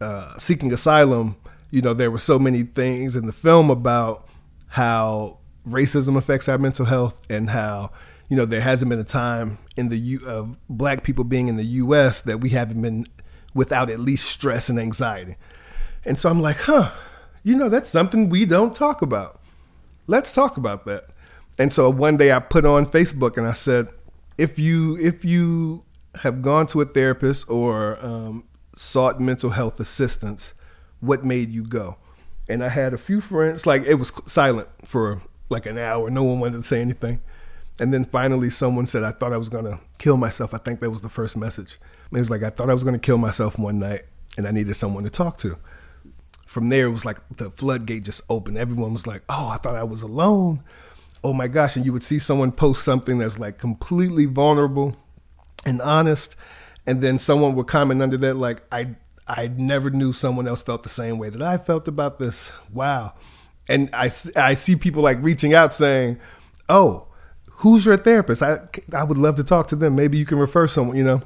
[0.00, 1.36] uh, seeking asylum,
[1.70, 4.28] you know, there were so many things in the film about
[4.68, 7.90] how racism affects our mental health and how
[8.28, 11.56] you know there hasn't been a time in the U of black people being in
[11.56, 12.20] the U.S.
[12.22, 13.06] that we haven't been
[13.54, 15.36] without at least stress and anxiety.
[16.04, 16.92] And so I'm like, huh,
[17.42, 19.40] you know, that's something we don't talk about.
[20.06, 21.10] Let's talk about that.
[21.58, 23.88] And so one day I put on Facebook and I said,
[24.36, 25.84] if you if you
[26.22, 28.44] have gone to a therapist or um,
[28.76, 30.54] sought mental health assistance,
[31.00, 31.96] what made you go?
[32.48, 36.08] And I had a few friends, like it was silent for like an hour.
[36.10, 37.20] No one wanted to say anything.
[37.80, 40.52] And then finally, someone said, I thought I was to kill myself.
[40.54, 41.78] I think that was the first message.
[42.12, 44.02] It was like, I thought I was going to kill myself one night
[44.36, 45.58] and I needed someone to talk to.
[46.46, 48.56] From there, it was like the floodgate just opened.
[48.56, 50.62] Everyone was like, oh, I thought I was alone.
[51.22, 51.76] Oh my gosh.
[51.76, 54.96] And you would see someone post something that's like completely vulnerable
[55.66, 56.36] and honest.
[56.86, 60.84] And then someone would comment under that, like, I, I never knew someone else felt
[60.84, 62.50] the same way that I felt about this.
[62.72, 63.12] Wow.
[63.68, 66.18] And I, I see people like reaching out saying,
[66.70, 67.08] oh,
[67.50, 68.42] who's your therapist?
[68.42, 68.60] I,
[68.96, 69.94] I would love to talk to them.
[69.96, 71.20] Maybe you can refer someone, you know?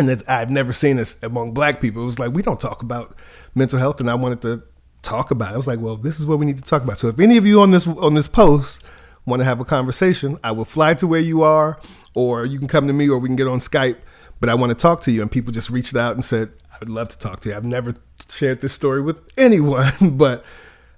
[0.00, 2.00] And that I've never seen this among black people.
[2.00, 3.14] It was like, we don't talk about
[3.54, 4.00] mental health.
[4.00, 4.62] And I wanted to
[5.02, 5.54] talk about it.
[5.54, 6.98] I was like, well, this is what we need to talk about.
[6.98, 8.82] So if any of you on this, on this post
[9.26, 11.78] want to have a conversation, I will fly to where you are,
[12.14, 13.98] or you can come to me, or we can get on Skype.
[14.40, 15.20] But I want to talk to you.
[15.20, 17.54] And people just reached out and said, I would love to talk to you.
[17.54, 17.94] I've never
[18.30, 20.46] shared this story with anyone, but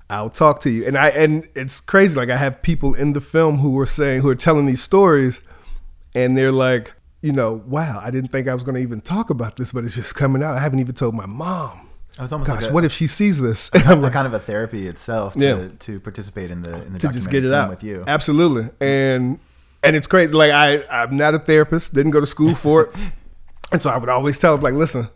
[0.08, 0.86] I'll talk to you.
[0.86, 2.14] And I and it's crazy.
[2.14, 5.42] Like I have people in the film who are saying who are telling these stories,
[6.14, 9.30] and they're like, you know, wow, I didn't think I was going to even talk
[9.30, 10.54] about this, but it's just coming out.
[10.54, 11.88] I haven't even told my mom.
[11.88, 13.70] Oh, it was almost Gosh, like a, what if she sees this?
[13.74, 15.68] I'm a kind of a therapy itself to, Yeah.
[15.78, 18.04] to participate in the in the to just get it out with you.
[18.06, 19.38] Absolutely, and
[19.82, 20.34] and it's crazy.
[20.34, 21.94] Like I, I'm not a therapist.
[21.94, 22.90] Didn't go to school for it,
[23.72, 25.08] and so I would always tell them like, listen,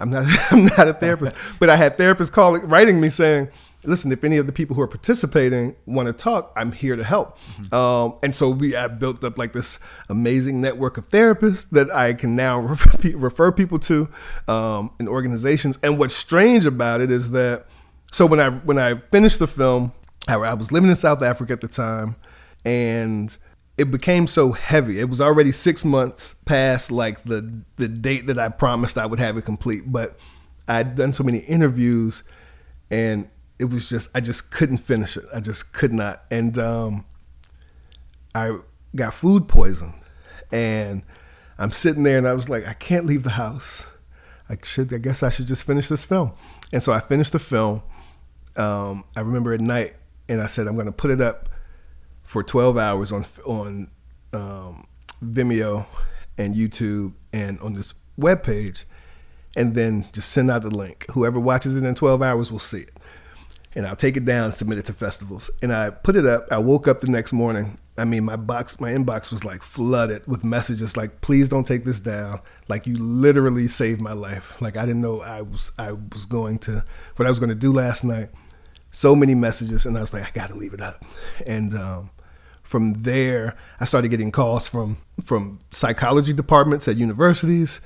[0.00, 1.34] I'm not, I'm not a therapist.
[1.60, 3.48] But I had therapists calling, writing me saying,
[3.84, 7.04] listen, if any of the people who are participating want to talk, I'm here to
[7.04, 7.38] help.
[7.38, 7.74] Mm-hmm.
[7.74, 12.14] Um, and so we have built up like this amazing network of therapists that I
[12.14, 12.58] can now
[13.14, 14.08] refer people to
[14.48, 15.78] um, in organizations.
[15.82, 17.66] And what's strange about it is that
[18.12, 19.92] so when I when I finished the film,
[20.28, 22.16] I, I was living in South Africa at the time,
[22.64, 23.36] and
[23.78, 25.00] it became so heavy.
[25.00, 29.18] It was already six months past like the the date that I promised I would
[29.18, 30.18] have it complete, but
[30.68, 32.22] I'd done so many interviews,
[32.90, 33.28] and
[33.62, 35.24] it was just I just couldn't finish it.
[35.32, 37.04] I just could not, and um,
[38.34, 38.58] I
[38.96, 39.94] got food poisoned,
[40.50, 41.02] and
[41.58, 43.84] I'm sitting there, and I was like, I can't leave the house.
[44.48, 44.92] I should.
[44.92, 46.32] I guess I should just finish this film,
[46.72, 47.84] and so I finished the film.
[48.56, 49.94] Um, I remember at night,
[50.28, 51.48] and I said I'm going to put it up
[52.24, 53.90] for 12 hours on on
[54.32, 54.88] um,
[55.24, 55.86] Vimeo
[56.36, 58.86] and YouTube and on this web page,
[59.54, 61.06] and then just send out the link.
[61.12, 62.98] Whoever watches it in 12 hours will see it.
[63.74, 65.50] And I'll take it down, submit it to festivals.
[65.62, 66.46] And I put it up.
[66.50, 67.78] I woke up the next morning.
[67.98, 71.84] I mean, my box, my inbox was like flooded with messages like, "Please don't take
[71.84, 72.40] this down.
[72.68, 74.60] Like you literally saved my life.
[74.60, 76.84] Like I didn't know I was I was going to
[77.16, 78.30] what I was going to do last night.
[78.92, 81.02] So many messages, and I was like, I got to leave it up.
[81.46, 82.10] And um,
[82.62, 87.80] from there, I started getting calls from from psychology departments at universities,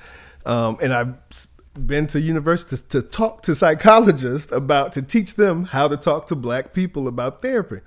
[0.45, 1.15] um, and I've
[1.85, 6.35] been to universities to talk to psychologists about to teach them how to talk to
[6.35, 7.81] black people about therapy,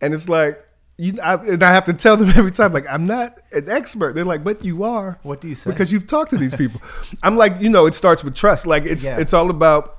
[0.00, 0.66] and it's like.
[0.96, 4.14] You, I, and I have to tell them every time, like I'm not an expert.
[4.14, 5.18] They're like, but you are.
[5.24, 5.70] What do you say?
[5.70, 6.80] Because you've talked to these people.
[7.24, 8.64] I'm like, you know, it starts with trust.
[8.64, 9.18] Like it's yeah.
[9.18, 9.96] it's all about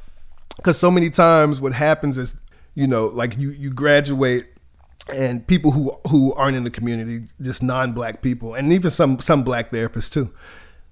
[0.55, 2.33] because so many times what happens is,
[2.75, 4.47] you know, like you you graduate
[5.13, 9.43] and people who who aren't in the community, just non-black people, and even some some
[9.43, 10.31] black therapists too.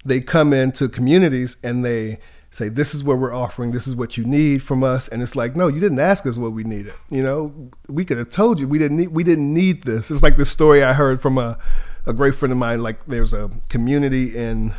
[0.05, 3.71] They come into communities and they say, "This is what we're offering.
[3.71, 6.37] This is what you need from us." And it's like, "No, you didn't ask us
[6.37, 6.93] what we needed.
[7.09, 10.23] You know, we could have told you we didn't need we didn't need this." It's
[10.23, 11.57] like the story I heard from a
[12.05, 12.83] a great friend of mine.
[12.83, 14.73] Like, there's a community in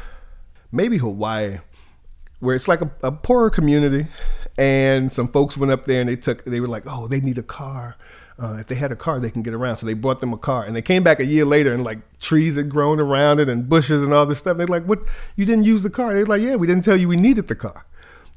[0.70, 1.58] maybe Hawaii
[2.40, 4.06] where it's like a, a poorer community,
[4.58, 7.38] and some folks went up there and they took they were like, "Oh, they need
[7.38, 7.96] a car."
[8.38, 9.76] Uh, if they had a car, they can get around.
[9.76, 11.98] So they bought them a car, and they came back a year later, and like
[12.18, 14.56] trees had grown around it and bushes and all this stuff.
[14.56, 15.00] They're like, "What?
[15.36, 17.54] You didn't use the car?" They're like, "Yeah, we didn't tell you we needed the
[17.54, 17.86] car.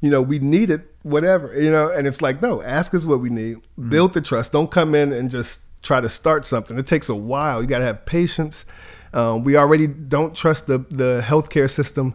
[0.00, 1.52] You know, we needed whatever.
[1.60, 3.56] You know." And it's like, no, ask us what we need.
[3.56, 3.88] Mm-hmm.
[3.88, 4.52] Build the trust.
[4.52, 6.78] Don't come in and just try to start something.
[6.78, 7.60] It takes a while.
[7.60, 8.64] You got to have patience.
[9.12, 12.14] Um, we already don't trust the the healthcare system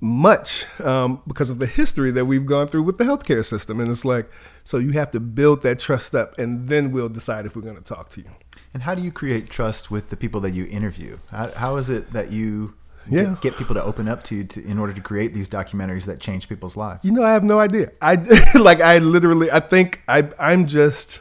[0.00, 3.80] much um, because of the history that we've gone through with the healthcare system.
[3.80, 4.30] And it's like,
[4.64, 7.76] so you have to build that trust up, and then we'll decide if we're going
[7.76, 8.30] to talk to you.
[8.74, 11.18] And how do you create trust with the people that you interview?
[11.30, 12.74] how, how is it that you
[13.08, 13.22] yeah.
[13.22, 16.06] Get, get, people to open up to you to, in order to create these documentaries
[16.06, 17.04] that change people's lives?
[17.04, 17.92] You know, I have no idea.
[18.02, 18.14] I
[18.58, 21.20] like I literally I think I I'm just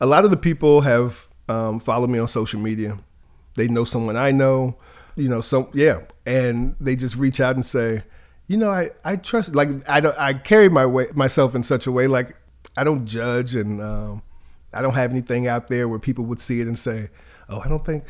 [0.00, 2.98] a lot of the people have um, followed me on social media.
[3.54, 4.76] They know someone I know
[5.16, 8.02] you know, some yeah, and they just reach out and say,
[8.46, 11.86] you know, I I trust like I don't I carry my way myself in such
[11.86, 12.36] a way like
[12.76, 14.22] I don't judge and um,
[14.72, 17.10] I don't have anything out there where people would see it and say,
[17.48, 18.04] oh, I don't think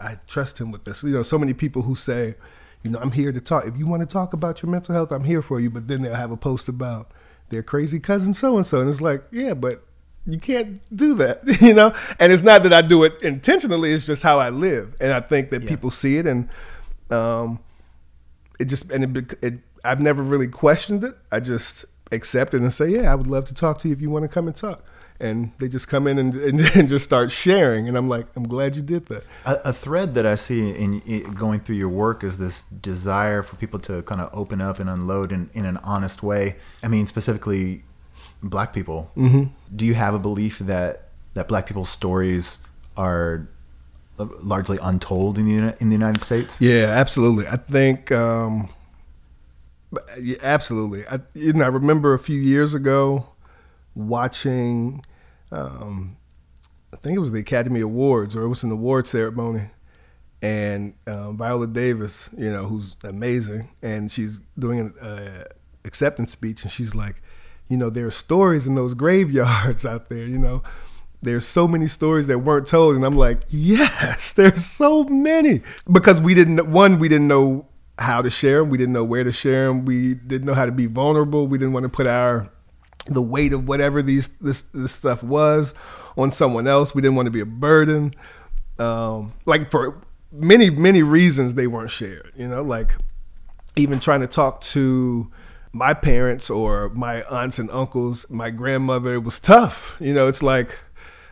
[0.00, 1.02] I trust him with this.
[1.02, 2.34] You know, so many people who say,
[2.82, 3.66] you know, I'm here to talk.
[3.66, 5.70] If you want to talk about your mental health, I'm here for you.
[5.70, 7.10] But then they'll have a post about
[7.50, 9.84] their crazy cousin so and so, and it's like, yeah, but
[10.26, 11.94] you can't do that, you know.
[12.18, 15.20] And it's not that I do it intentionally; it's just how I live, and I
[15.20, 15.68] think that yeah.
[15.68, 16.48] people see it, and
[17.10, 17.60] um,
[18.58, 19.54] it just and it, it.
[19.84, 21.16] I've never really questioned it.
[21.30, 24.00] I just accept it and say, "Yeah, I would love to talk to you if
[24.00, 24.84] you want to come and talk."
[25.18, 28.48] And they just come in and, and, and just start sharing, and I'm like, "I'm
[28.48, 31.88] glad you did that." A, a thread that I see in, in, going through your
[31.88, 35.64] work is this desire for people to kind of open up and unload in, in
[35.66, 36.56] an honest way.
[36.82, 37.84] I mean, specifically
[38.42, 39.10] black people.
[39.16, 39.44] Mm-hmm.
[39.74, 42.58] Do you have a belief that that black people's stories
[42.96, 43.48] are
[44.18, 46.60] largely untold in the in the United States?
[46.60, 47.46] Yeah, absolutely.
[47.46, 48.68] I think um,
[50.20, 51.06] yeah, absolutely.
[51.06, 53.32] I you know I remember a few years ago
[53.94, 55.02] watching.
[55.52, 56.16] Um,
[56.92, 59.68] I think it was the Academy Awards or it was an award ceremony,
[60.40, 65.44] and um, Viola Davis, you know, who's amazing, and she's doing an uh,
[65.84, 67.16] acceptance speech, and she's like,
[67.68, 70.62] you know, there are stories in those graveyards out there, you know.
[71.22, 72.94] There's so many stories that weren't told.
[72.94, 75.62] And I'm like, yes, there's so many.
[75.90, 77.66] Because we didn't, one, we didn't know
[77.98, 78.70] how to share them.
[78.70, 79.84] We didn't know where to share them.
[79.84, 81.46] We didn't know how to be vulnerable.
[81.46, 82.50] We didn't want to put our,
[83.06, 85.74] the weight of whatever these, this, this stuff was
[86.16, 86.94] on someone else.
[86.94, 88.14] We didn't want to be a burden.
[88.78, 92.94] Um, like for many, many reasons they weren't shared, you know, like
[93.74, 95.30] even trying to talk to,
[95.72, 99.96] my parents or my aunts and uncles, my grandmother, it was tough.
[100.00, 100.78] You know, it's like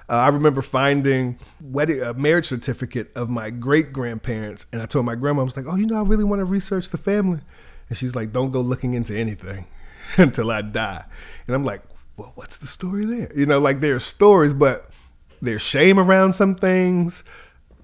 [0.08, 5.06] uh, I remember finding wedding a marriage certificate of my great grandparents, and I told
[5.06, 7.40] my grandma, I was like, "Oh, you know, I really want to research the family,"
[7.88, 9.66] and she's like, "Don't go looking into anything
[10.18, 11.04] until I die,"
[11.46, 11.82] and I'm like,
[12.18, 14.90] "Well, what's the story there?" You know, like there are stories, but
[15.40, 17.24] there's shame around some things,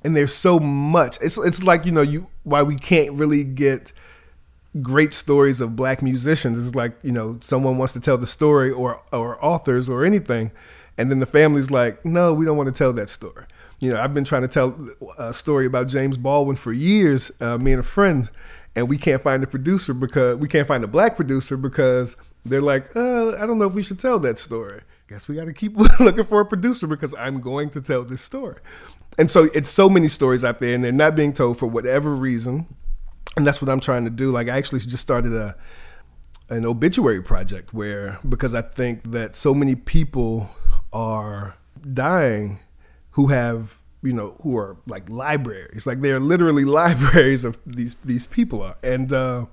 [0.04, 1.16] and there's so much.
[1.22, 3.94] It's it's like you know you why we can't really get
[4.82, 6.64] great stories of black musicians.
[6.64, 10.50] It's like you know someone wants to tell the story or or authors or anything
[11.00, 13.46] and then the family's like, no, we don't want to tell that story.
[13.78, 14.76] You know, I've been trying to tell
[15.18, 18.28] a story about James Baldwin for years, uh, me and a friend,
[18.76, 22.60] and we can't find a producer because we can't find a black producer because they're
[22.60, 24.82] like, uh, I don't know if we should tell that story.
[25.08, 28.20] Guess we got to keep looking for a producer because I'm going to tell this
[28.20, 28.56] story.
[29.18, 32.14] And so it's so many stories out there, and they're not being told for whatever
[32.14, 32.66] reason.
[33.36, 34.30] And that's what I'm trying to do.
[34.30, 35.56] Like I actually just started a
[36.48, 40.50] an obituary project where because I think that so many people
[40.92, 41.54] are
[41.92, 42.58] dying
[43.12, 45.86] who have you know who are like libraries.
[45.86, 48.76] Like they're literally libraries of these these people are.
[48.82, 49.46] And uh,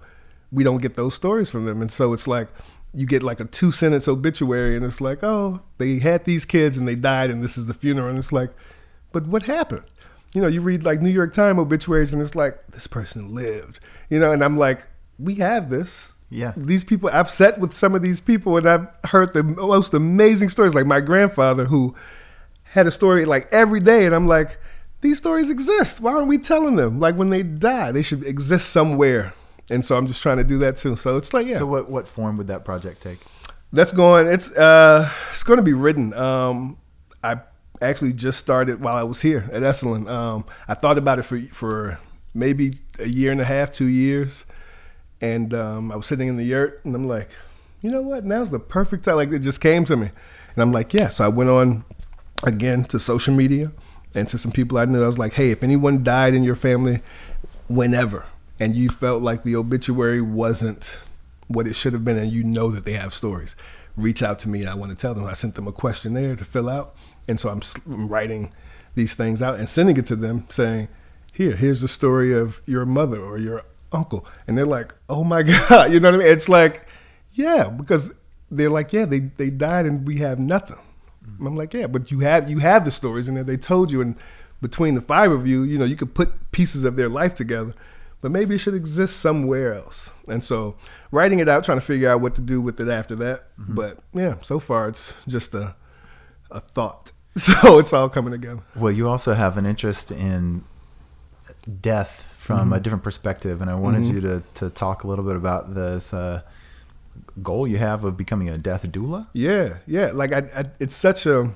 [0.51, 1.81] we don't get those stories from them.
[1.81, 2.49] And so it's like
[2.93, 6.77] you get like a two sentence obituary and it's like oh they had these kids
[6.77, 8.09] and they died and this is the funeral.
[8.09, 8.51] And it's like
[9.11, 9.85] but what happened
[10.33, 13.79] you know you read like new york times obituaries and it's like this person lived
[14.09, 14.87] you know and i'm like
[15.17, 16.53] we have this yeah.
[16.57, 20.49] These people, I've sat with some of these people and I've heard the most amazing
[20.49, 20.73] stories.
[20.75, 21.95] Like my grandfather, who
[22.63, 24.59] had a story like every day, and I'm like,
[25.01, 26.01] these stories exist.
[26.01, 26.99] Why aren't we telling them?
[26.99, 29.33] Like when they die, they should exist somewhere.
[29.69, 30.95] And so I'm just trying to do that too.
[30.95, 31.59] So it's like, yeah.
[31.59, 33.19] So what, what form would that project take?
[33.71, 34.27] That's going.
[34.27, 36.13] It's uh, it's going to be written.
[36.13, 36.77] Um,
[37.23, 37.41] I
[37.81, 40.09] actually just started while I was here at Esalen.
[40.09, 41.99] Um, I thought about it for for
[42.33, 44.45] maybe a year and a half, two years
[45.21, 47.29] and um, I was sitting in the yurt, and I'm like,
[47.81, 48.25] you know what?
[48.25, 49.15] Now's the perfect time.
[49.15, 50.09] Like it just came to me,
[50.55, 51.09] and I'm like, yeah.
[51.09, 51.85] So I went on
[52.43, 53.71] again to social media
[54.13, 55.03] and to some people I knew.
[55.03, 57.01] I was like, hey, if anyone died in your family,
[57.67, 58.25] whenever,
[58.59, 60.99] and you felt like the obituary wasn't
[61.47, 63.55] what it should have been, and you know that they have stories,
[63.95, 64.65] reach out to me.
[64.65, 65.25] I want to tell them.
[65.25, 66.95] I sent them a questionnaire to fill out,
[67.27, 68.53] and so I'm writing
[68.95, 70.87] these things out and sending it to them, saying,
[71.33, 74.25] here, here's the story of your mother or your uncle.
[74.47, 75.91] And they're like, oh my God.
[75.91, 76.27] You know what I mean?
[76.27, 76.85] It's like,
[77.31, 78.11] yeah, because
[78.49, 80.79] they're like, yeah, they, they died and we have nothing.
[81.39, 84.15] I'm like, yeah, but you have you have the stories and they told you and
[84.61, 87.73] between the five of you, you know, you could put pieces of their life together.
[88.19, 90.09] But maybe it should exist somewhere else.
[90.27, 90.75] And so
[91.11, 93.55] writing it out, trying to figure out what to do with it after that.
[93.59, 93.75] Mm-hmm.
[93.75, 95.75] But yeah, so far it's just a
[96.49, 97.11] a thought.
[97.61, 98.61] So it's all coming together.
[98.75, 100.63] Well, you also have an interest in
[101.81, 102.73] death from mm-hmm.
[102.73, 104.15] a different perspective, and I wanted mm-hmm.
[104.15, 106.41] you to to talk a little bit about this uh,
[107.43, 109.27] goal you have of becoming a death doula.
[109.33, 110.11] Yeah, yeah.
[110.13, 111.55] Like I, I it's such a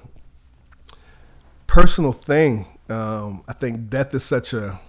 [1.65, 2.67] personal thing.
[2.89, 4.80] Um, I think death is such a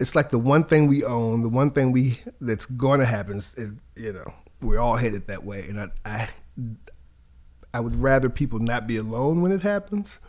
[0.00, 3.40] it's like the one thing we own, the one thing we that's going to happen.
[3.56, 6.28] It, you know, we're all headed that way, and I, I
[7.74, 10.20] I would rather people not be alone when it happens.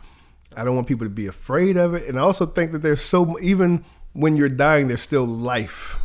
[0.56, 3.00] I don't want people to be afraid of it, and I also think that there's
[3.00, 5.96] so even when you're dying, there's still life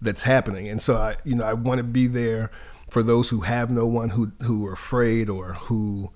[0.00, 0.68] that's happening.
[0.68, 2.50] And so I, you know, I want to be there
[2.90, 6.10] for those who have no one who who are afraid or who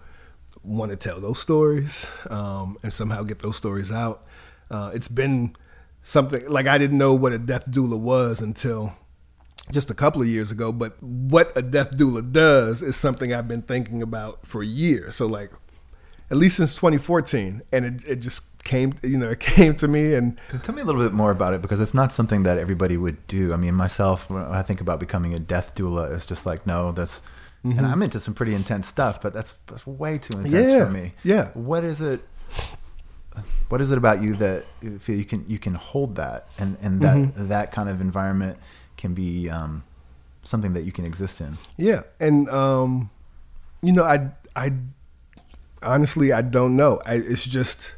[0.62, 4.22] want to tell those stories um, and somehow get those stories out.
[4.70, 5.56] Uh, it's been
[6.02, 8.92] something like I didn't know what a death doula was until
[9.72, 10.72] just a couple of years ago.
[10.72, 15.16] But what a death doula does is something I've been thinking about for years.
[15.16, 15.50] So like
[16.30, 20.14] at least since 2014, and it, it just came you know it came to me
[20.14, 22.96] and tell me a little bit more about it because it's not something that everybody
[22.96, 26.44] would do i mean myself when i think about becoming a death doula it's just
[26.44, 27.22] like no that's
[27.64, 27.78] mm-hmm.
[27.78, 30.90] and i'm into some pretty intense stuff but that's that's way too intense yeah, for
[30.90, 32.20] me yeah what is it
[33.68, 34.64] what is it about you that
[35.06, 37.48] you can you can hold that and and that mm-hmm.
[37.48, 38.58] that kind of environment
[38.98, 39.82] can be um,
[40.42, 43.08] something that you can exist in yeah and um,
[43.82, 44.70] you know i i
[45.82, 47.92] honestly i don't know I, it's just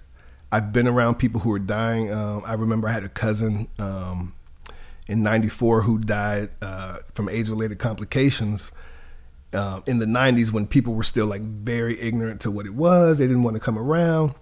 [0.52, 2.12] I've been around people who are dying.
[2.12, 4.34] Um, I remember I had a cousin um,
[5.06, 8.72] in '94 who died uh, from AIDS-related complications.
[9.52, 13.18] Uh, in the 90s, when people were still like very ignorant to what it was,
[13.18, 14.32] they didn't want to come around.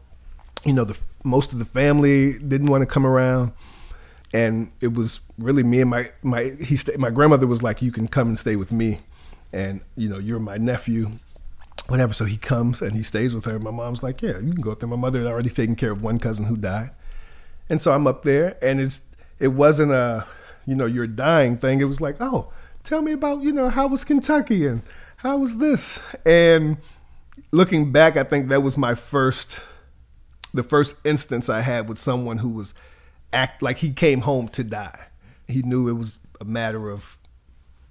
[0.65, 3.53] You know, the most of the family didn't want to come around,
[4.33, 7.93] and it was really me and my my he st- my grandmother was like, "You
[7.93, 9.01] can come and stay with me,"
[9.53, 11.11] and you know, you're my nephew
[11.89, 12.13] whatever.
[12.13, 13.59] So he comes and he stays with her.
[13.59, 14.89] My mom's like, yeah, you can go up there.
[14.89, 16.91] My mother had already taken care of one cousin who died,
[17.71, 19.03] and so I'm up there, and it's
[19.39, 20.27] it wasn't a
[20.67, 21.81] you know you're dying thing.
[21.81, 22.53] It was like, oh,
[22.85, 24.83] tell me about you know how was Kentucky and
[25.17, 26.77] how was this and
[27.53, 29.61] looking back, I think that was my first,
[30.53, 32.75] the first instance I had with someone who was
[33.33, 35.07] act like he came home to die.
[35.47, 37.19] He knew it was a matter of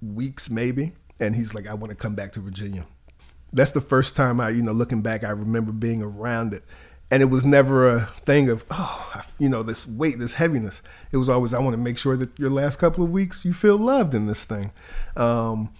[0.00, 2.86] weeks, maybe, and he's like, I want to come back to Virginia.
[3.52, 6.64] That's the first time I, you know, looking back, I remember being around it.
[7.10, 10.82] And it was never a thing of, oh, you know, this weight, this heaviness.
[11.10, 13.54] It was always, I want to make sure that your last couple of weeks you
[13.54, 14.72] feel loved in this thing.
[15.16, 15.72] Um,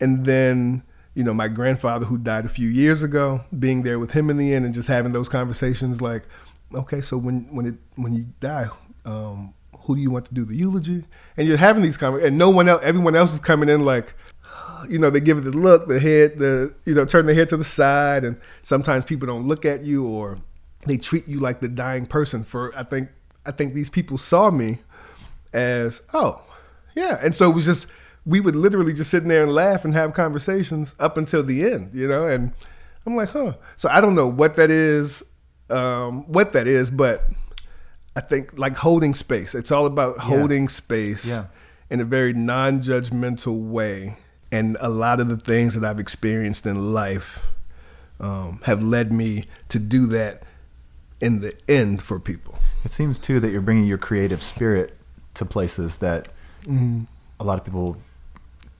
[0.00, 0.82] and then
[1.14, 4.38] you know, my grandfather who died a few years ago, being there with him in
[4.38, 6.24] the end and just having those conversations like,
[6.74, 8.68] okay, so when when it when you die,
[9.04, 11.04] um, who do you want to do the eulogy?
[11.36, 14.14] And you're having these conversations, and no one else, everyone else is coming in like,
[14.88, 17.48] you know, they give it the look, the head, the you know, turn their head
[17.50, 20.38] to the side, and sometimes people don't look at you or
[20.86, 22.44] they treat you like the dying person.
[22.44, 23.08] For I think
[23.46, 24.80] I think these people saw me
[25.52, 26.42] as oh
[26.94, 27.86] yeah, and so it was just
[28.24, 31.64] we would literally just sit in there and laugh and have conversations up until the
[31.64, 32.26] end, you know.
[32.26, 32.52] And
[33.04, 33.54] I'm like, huh.
[33.76, 35.22] So I don't know what that is,
[35.70, 37.24] um, what that is, but
[38.14, 39.54] I think like holding space.
[39.54, 40.22] It's all about yeah.
[40.24, 41.46] holding space yeah.
[41.90, 44.16] in a very non-judgmental way.
[44.50, 47.40] And a lot of the things that I've experienced in life
[48.20, 50.42] um, have led me to do that
[51.20, 52.58] in the end for people.
[52.84, 54.96] It seems too that you're bringing your creative spirit
[55.34, 56.28] to places that
[56.64, 57.02] mm-hmm.
[57.40, 57.96] a lot of people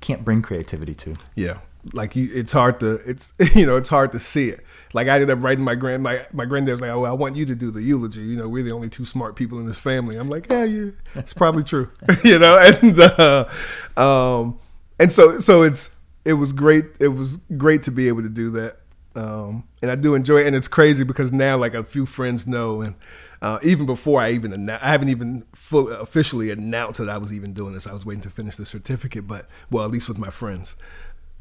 [0.00, 1.16] can't bring creativity to.
[1.34, 1.58] Yeah,
[1.92, 4.64] like you, it's hard to it's you know it's hard to see it.
[4.92, 7.36] Like I ended up writing my grand my my granddad was like, oh, I want
[7.36, 8.20] you to do the eulogy.
[8.20, 10.16] You know, we're the only two smart people in this family.
[10.16, 11.90] I'm like, yeah, you, it's probably true.
[12.24, 13.48] you know, and uh,
[13.96, 14.58] um,
[14.98, 15.90] and so so it's
[16.24, 16.84] it was great.
[17.00, 18.78] It was great to be able to do that.
[19.14, 20.46] Um, and I do enjoy it.
[20.46, 22.94] And it's crazy because now like a few friends know and
[23.42, 27.32] uh, even before I even annou- I haven't even full, officially announced that I was
[27.32, 27.88] even doing this.
[27.88, 30.76] I was waiting to finish the certificate, but well, at least with my friends.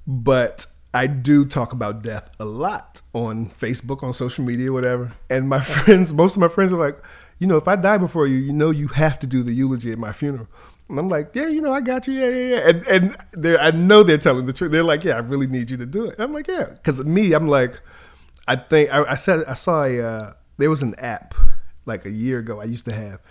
[0.08, 5.14] But I do talk about death a lot on Facebook, on social media, whatever.
[5.30, 7.00] And my friends, most of my friends are like,
[7.40, 9.92] you know, if I die before you, you know, you have to do the eulogy
[9.92, 10.48] at my funeral.
[10.90, 12.70] And I'm like, yeah, you know, I got you, yeah, yeah, yeah.
[12.70, 14.72] And and they I know they're telling the truth.
[14.72, 16.16] They're like, yeah, I really need you to do it.
[16.16, 17.80] And I'm like, yeah, because me, I'm like,
[18.48, 21.34] I think I, I said I saw a uh, there was an app
[21.86, 23.22] like a year ago I used to have.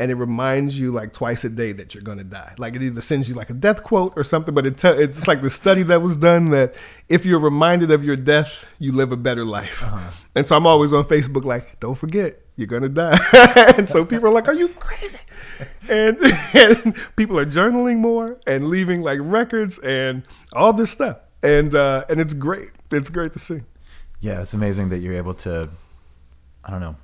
[0.00, 2.54] And it reminds you like twice a day that you're gonna die.
[2.56, 5.26] Like it either sends you like a death quote or something, but it te- it's
[5.26, 6.74] like the study that was done that
[7.08, 9.82] if you're reminded of your death, you live a better life.
[9.82, 10.10] Uh-huh.
[10.34, 13.18] And so I'm always on Facebook like, don't forget, you're gonna die.
[13.78, 15.20] and so people are like, "Are you crazy?"
[15.88, 16.18] And,
[16.52, 22.04] and, people are journaling more and leaving like records and all this stuff, and uh,
[22.10, 22.70] and it's great.
[22.90, 23.60] It's great to see.
[24.20, 25.70] Yeah, it's amazing that you're able to,
[26.64, 26.96] I don't know,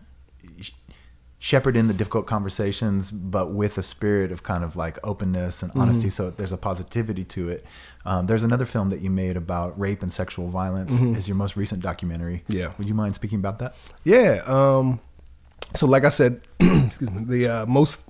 [1.44, 5.70] shepherd in the difficult conversations, but with a spirit of kind of like openness and
[5.74, 6.08] honesty.
[6.08, 6.08] Mm-hmm.
[6.08, 7.66] So there's a positivity to it.
[8.06, 10.94] Um, there's another film that you made about rape and sexual violence.
[10.94, 11.16] Mm-hmm.
[11.16, 12.44] Is your most recent documentary?
[12.48, 12.72] Yeah.
[12.78, 13.76] Would you mind speaking about that?
[14.04, 14.40] Yeah.
[14.46, 15.00] Um,
[15.74, 18.00] so like I said, excuse me, the uh, most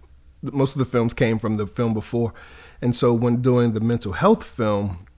[0.52, 2.34] most of the films came from the film before,
[2.80, 5.08] and so when doing the mental health film,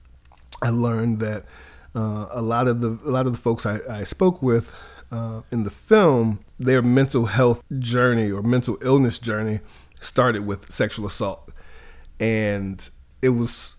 [0.63, 1.45] I learned that
[1.93, 4.73] uh, a lot of the a lot of the folks I, I spoke with
[5.11, 9.59] uh, in the film, their mental health journey or mental illness journey
[9.99, 11.51] started with sexual assault.
[12.19, 12.87] And
[13.21, 13.75] it was,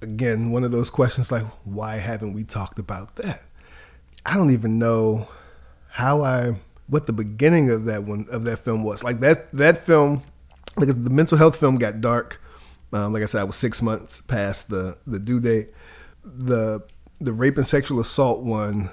[0.00, 3.42] again, one of those questions like, why haven't we talked about that?
[4.24, 5.28] I don't even know
[5.88, 6.54] how I,
[6.86, 9.02] what the beginning of that one, of that film was.
[9.02, 10.22] Like that, that film,
[10.78, 12.40] because the mental health film got dark.
[12.92, 15.72] Um, like I said, I was six months past the, the due date.
[16.24, 16.82] The,
[17.20, 18.90] the rape and sexual assault one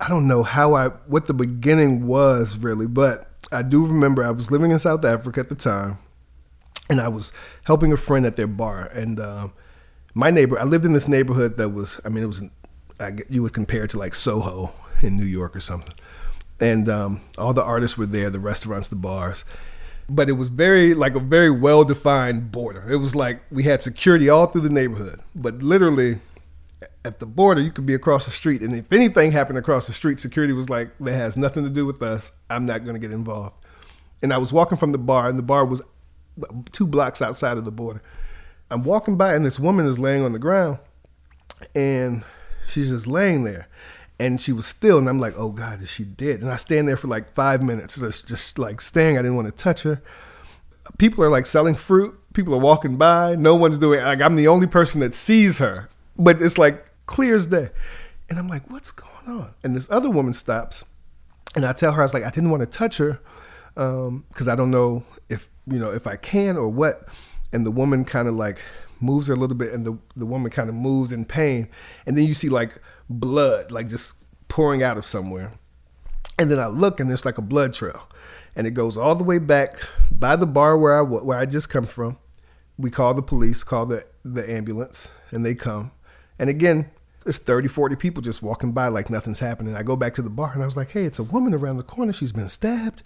[0.00, 4.30] I don't know how I what the beginning was really, but I do remember I
[4.30, 5.98] was living in South Africa at the time,
[6.88, 7.32] and I was
[7.64, 8.86] helping a friend at their bar.
[8.86, 9.52] And um,
[10.14, 12.42] my neighbor, I lived in this neighborhood that was, I mean, it was,
[12.98, 14.72] I, you would compare it to like Soho
[15.02, 15.94] in New York or something.
[16.60, 19.44] And um, all the artists were there, the restaurants, the bars.
[20.08, 22.84] But it was very, like a very well defined border.
[22.90, 26.18] It was like we had security all through the neighborhood, but literally
[27.04, 29.92] at the border, you could be across the street, and if anything happened across the
[29.92, 32.32] street, security was like, "That has nothing to do with us.
[32.50, 33.56] I'm not going to get involved."
[34.22, 35.80] And I was walking from the bar, and the bar was
[36.72, 38.02] two blocks outside of the border.
[38.70, 40.78] I'm walking by, and this woman is laying on the ground,
[41.74, 42.22] and
[42.68, 43.68] she's just laying there,
[44.18, 46.86] and she was still, and I'm like, "Oh God, is she dead?" And I stand
[46.86, 49.16] there for like five minutes, just just like staying.
[49.16, 50.02] I didn't want to touch her.
[50.98, 52.14] People are like selling fruit.
[52.34, 53.36] People are walking by.
[53.36, 54.02] No one's doing.
[54.02, 55.88] Like I'm the only person that sees her,
[56.18, 57.70] but it's like clear as day.
[58.28, 59.54] And I'm like, what's going on?
[59.64, 60.84] And this other woman stops,
[61.56, 63.20] and I tell her, I was like, I didn't want to touch her
[63.74, 67.08] because um, I don't know if you know if I can or what.
[67.52, 68.62] And the woman kind of like
[69.00, 71.68] moves her a little bit, and the the woman kind of moves in pain,
[72.06, 74.14] and then you see like blood, like just
[74.46, 75.50] pouring out of somewhere,
[76.38, 78.08] and then I look, and there's like a blood trail,
[78.54, 79.80] and it goes all the way back
[80.12, 82.18] by the bar where I where I just come from.
[82.78, 85.90] We call the police, call the the ambulance, and they come,
[86.38, 86.92] and again.
[87.30, 89.76] It's 30, 40 people just walking by like nothing's happening.
[89.76, 91.76] I go back to the bar and I was like, hey, it's a woman around
[91.76, 92.12] the corner.
[92.12, 93.04] She's been stabbed.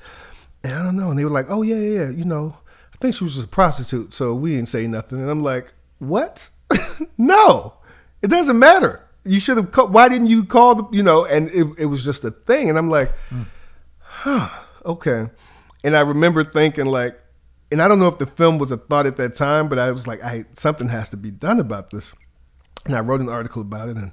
[0.62, 1.10] And I don't know.
[1.10, 2.10] And they were like, oh, yeah, yeah, yeah.
[2.10, 2.56] You know,
[2.94, 5.20] I think she was just a prostitute, so we didn't say nothing.
[5.20, 6.48] And I'm like, what?
[7.18, 7.74] no,
[8.22, 9.06] it doesn't matter.
[9.24, 9.72] You should have.
[9.72, 10.96] Ca- why didn't you call the?
[10.96, 12.70] You know, and it, it was just a thing.
[12.70, 13.12] And I'm like,
[13.98, 14.48] huh,
[14.86, 15.26] okay.
[15.82, 17.20] And I remember thinking like,
[17.70, 19.90] and I don't know if the film was a thought at that time, but I
[19.92, 22.14] was like, I something has to be done about this.
[22.86, 24.12] And I wrote an article about it, and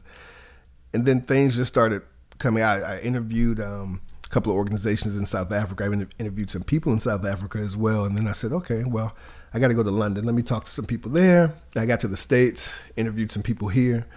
[0.94, 2.02] and then things just started
[2.38, 2.82] coming out.
[2.84, 3.60] I interviewed.
[3.60, 5.84] Um, a couple of organizations in South Africa.
[5.84, 8.06] I interviewed some people in South Africa as well.
[8.06, 9.14] And then I said, okay, well,
[9.54, 10.24] I got to go to London.
[10.24, 11.54] Let me talk to some people there.
[11.76, 14.08] I got to the States, interviewed some people here.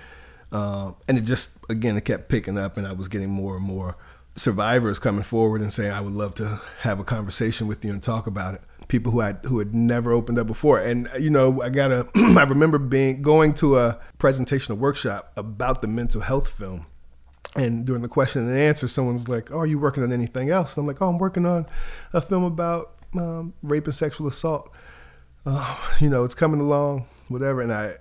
[0.53, 3.65] Uh, and it just, again, it kept picking up, and I was getting more and
[3.65, 3.97] more
[4.37, 8.01] survivors coming forward and saying, I would love to have a conversation with you and
[8.01, 8.61] talk about it.
[8.89, 12.09] People who had who had never opened up before, and you know, I gotta.
[12.15, 16.87] I remember being going to a presentation, a workshop about the mental health film,
[17.57, 20.77] and during the question and answer, someone's like, "Oh, are you working on anything else?"
[20.77, 21.67] And I'm like, "Oh, I'm working on
[22.13, 24.71] a film about um, rape and sexual assault.
[25.47, 27.95] Uh, you know, it's coming along, whatever." And I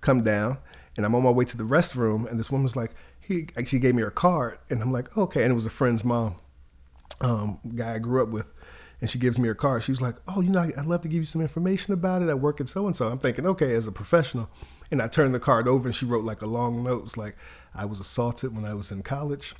[0.00, 0.58] come down,
[0.96, 3.94] and I'm on my way to the restroom, and this woman's like, "He actually gave
[3.94, 6.36] me her card," and I'm like, "Okay," and it was a friend's mom,
[7.20, 8.52] um, guy I grew up with.
[9.00, 9.84] And she gives me her card.
[9.84, 12.28] She's like, "Oh, you know, I'd love to give you some information about it.
[12.28, 14.50] I work at so and so." I'm thinking, okay, as a professional,
[14.90, 17.04] and I turned the card over, and she wrote like a long note.
[17.04, 17.36] It's like,
[17.74, 19.54] I was assaulted when I was in college.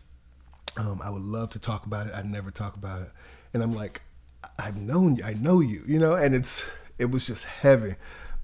[0.76, 2.14] Um, I would love to talk about it.
[2.14, 3.10] I never talk about it.
[3.52, 4.02] And I'm like,
[4.58, 5.24] I've known you.
[5.24, 6.64] I know you, you know, and it's,
[6.98, 7.96] it was just heavy.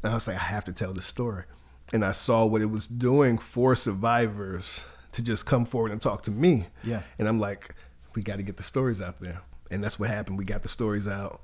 [0.02, 1.44] And I was like, I have to tell the story.
[1.92, 6.22] And I saw what it was doing for survivors to just come forward and talk
[6.22, 6.66] to me.
[6.82, 7.02] Yeah.
[7.18, 7.74] And I'm like,
[8.14, 9.42] we got to get the stories out there.
[9.74, 10.38] And that's what happened.
[10.38, 11.40] We got the stories out.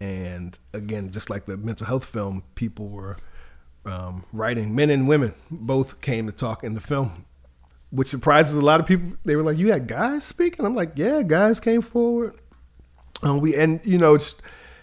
[0.00, 3.16] And again, just like the mental health film, people were
[3.84, 7.26] um, writing, men and women both came to talk in the film
[7.90, 9.16] which surprises a lot of people.
[9.24, 12.34] They were like, "You had guys speaking." I'm like, "Yeah, guys came forward."
[13.22, 14.34] Um, we and you know it's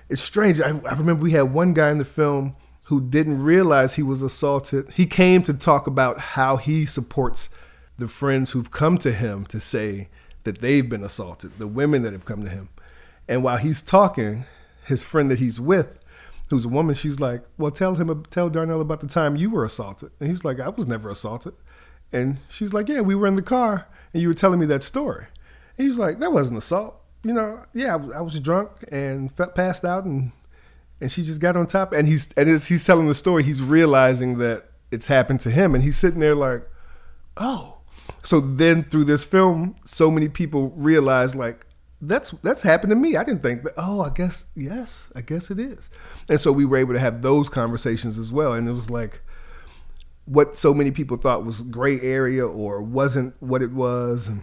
[0.09, 0.61] it's strange.
[0.61, 4.21] I, I remember we had one guy in the film who didn't realize he was
[4.21, 4.91] assaulted.
[4.91, 7.49] He came to talk about how he supports
[7.97, 10.07] the friends who've come to him to say
[10.43, 12.69] that they've been assaulted, the women that have come to him.
[13.27, 14.45] And while he's talking,
[14.85, 15.99] his friend that he's with,
[16.49, 19.65] who's a woman, she's like, "Well, tell him, tell Darnell about the time you were
[19.65, 21.53] assaulted." And he's like, "I was never assaulted."
[22.11, 24.83] And she's like, Yeah, we were in the car and you were telling me that
[24.83, 25.25] story.
[25.77, 27.01] And he was like, That wasn't assault.
[27.23, 30.31] You know, yeah, I was, I was drunk and felt passed out and
[30.99, 31.93] and she just got on top.
[31.93, 35.75] And he's and as he's telling the story, he's realizing that it's happened to him.
[35.75, 36.67] And he's sitting there like,
[37.35, 37.75] Oh.
[38.23, 41.65] So then through this film, so many people realize like
[42.01, 43.15] that's that's happened to me.
[43.15, 45.89] I didn't think, but oh, I guess yes, I guess it is.
[46.29, 48.53] And so we were able to have those conversations as well.
[48.53, 49.21] And it was like
[50.27, 54.41] what so many people thought was gray area or wasn't what it was and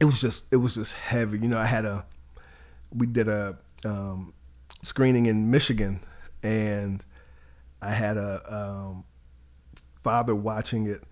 [0.00, 2.06] it was just it was just heavy you know i had a
[2.92, 4.32] we did a um,
[4.82, 5.98] screening in michigan
[6.44, 7.04] and
[7.82, 9.04] i had a um,
[9.96, 11.02] father watching it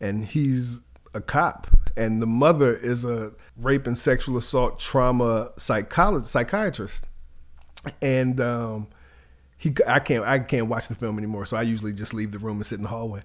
[0.00, 0.80] and he's
[1.14, 1.68] a cop
[1.98, 7.04] and the mother is a rape and sexual assault trauma psychologist psychiatrist
[8.02, 8.88] and um,
[9.56, 12.38] he I can't I can't watch the film anymore, so I usually just leave the
[12.38, 13.22] room and sit in the hallway.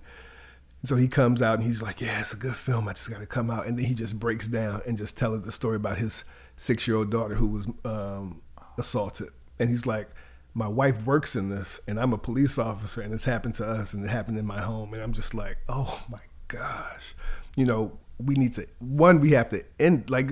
[0.83, 2.87] So he comes out and he's like, "Yeah, it's a good film.
[2.87, 5.41] I just got to come out." And then he just breaks down and just telling
[5.41, 8.41] the story about his six-year-old daughter who was um,
[8.77, 10.09] assaulted, and he's like,
[10.53, 13.93] "My wife works in this, and I'm a police officer, and it's happened to us,
[13.93, 17.15] and it happened in my home." And I'm just like, "Oh my gosh,"
[17.55, 17.97] you know.
[18.17, 19.19] We need to one.
[19.19, 20.09] We have to end.
[20.09, 20.31] Like,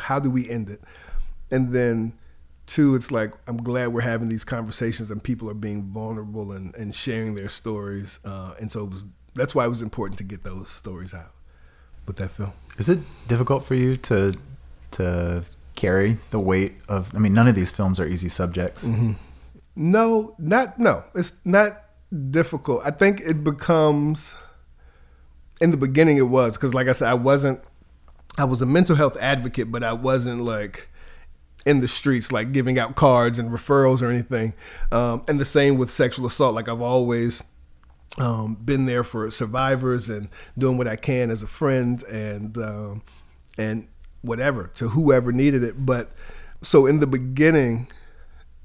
[0.00, 0.82] how do we end it?
[1.50, 2.14] And then
[2.66, 6.74] two, it's like I'm glad we're having these conversations and people are being vulnerable and,
[6.74, 8.20] and sharing their stories.
[8.24, 9.04] Uh, and so it was
[9.34, 11.32] that's why it was important to get those stories out
[12.06, 12.52] with that film.
[12.78, 14.34] Is it difficult for you to
[14.92, 17.14] to carry the weight of?
[17.14, 18.84] I mean, none of these films are easy subjects.
[18.84, 19.12] Mm-hmm.
[19.76, 21.04] No, not no.
[21.14, 21.82] It's not
[22.30, 22.82] difficult.
[22.84, 24.34] I think it becomes.
[25.62, 27.60] In the beginning, it was because, like I said, I wasn't.
[28.36, 30.88] I was a mental health advocate, but I wasn't like
[31.64, 34.54] in the streets, like giving out cards and referrals or anything.
[34.90, 36.54] Um, and the same with sexual assault.
[36.54, 37.42] Like I've always
[38.18, 43.02] um, been there for survivors and doing what I can as a friend and um,
[43.56, 43.88] and
[44.22, 45.84] whatever to whoever needed it.
[45.84, 46.12] But
[46.62, 47.88] so in the beginning,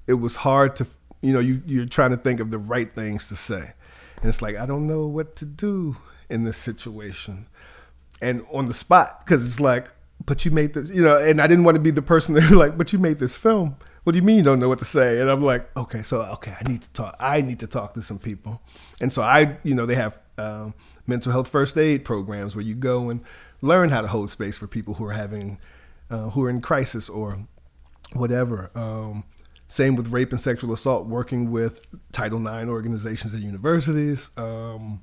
[0.07, 0.87] it was hard to
[1.21, 3.73] you know you you're trying to think of the right things to say,
[4.21, 5.97] and it's like I don't know what to do
[6.29, 7.47] in this situation,
[8.21, 9.91] and on the spot because it's like,
[10.25, 12.51] but you made this, you know, and I didn't want to be the person that
[12.51, 13.77] like, but you made this film.
[14.03, 15.19] What do you mean you don't know what to say?
[15.19, 17.15] And I'm like, okay, so okay, I need to talk.
[17.19, 18.61] I need to talk to some people,
[19.01, 20.73] and so I, you know, they have um,
[21.05, 23.21] mental health first aid programs where you go and
[23.61, 25.57] learn how to hold space for people who are having,
[26.09, 27.39] uh, who are in crisis or
[28.13, 28.71] whatever.
[28.75, 29.23] Um,
[29.67, 35.01] same with rape and sexual assault, working with Title IX organizations at universities um,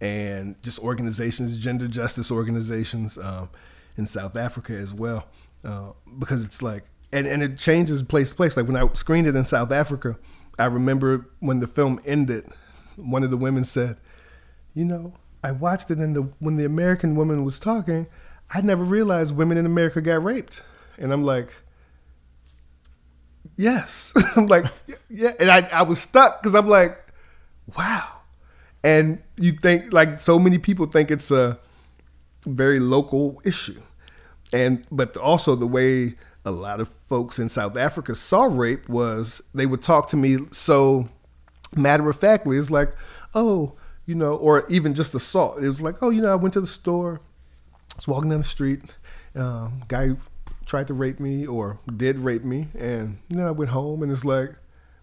[0.00, 3.50] and just organizations, gender justice organizations um,
[3.96, 5.28] in South Africa as well.
[5.64, 8.56] Uh, because it's like, and, and it changes place to place.
[8.56, 10.16] Like when I screened it in South Africa,
[10.58, 12.46] I remember when the film ended,
[12.96, 13.98] one of the women said,
[14.74, 18.06] You know, I watched it and the when the American woman was talking,
[18.52, 20.62] I never realized women in America got raped.
[20.98, 21.52] And I'm like,
[23.56, 24.12] yes.
[24.36, 24.66] I'm like,
[25.08, 25.32] yeah.
[25.38, 26.98] And I, I was stuck because I'm like,
[27.76, 28.19] wow.
[28.82, 31.58] And you think, like, so many people think it's a
[32.46, 33.80] very local issue.
[34.52, 36.14] And, but also the way
[36.44, 40.38] a lot of folks in South Africa saw rape was they would talk to me
[40.50, 41.08] so
[41.74, 42.56] matter of factly.
[42.56, 42.94] It's like,
[43.34, 43.74] oh,
[44.06, 45.62] you know, or even just assault.
[45.62, 47.20] It was like, oh, you know, I went to the store,
[47.92, 48.96] I was walking down the street,
[49.34, 50.16] um, guy
[50.66, 54.24] tried to rape me or did rape me, and then I went home and it's
[54.24, 54.50] like,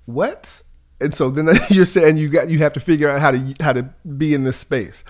[0.06, 0.62] what?
[1.00, 3.74] And so then you're saying you got you have to figure out how to how
[3.74, 3.84] to
[4.18, 5.04] be in this space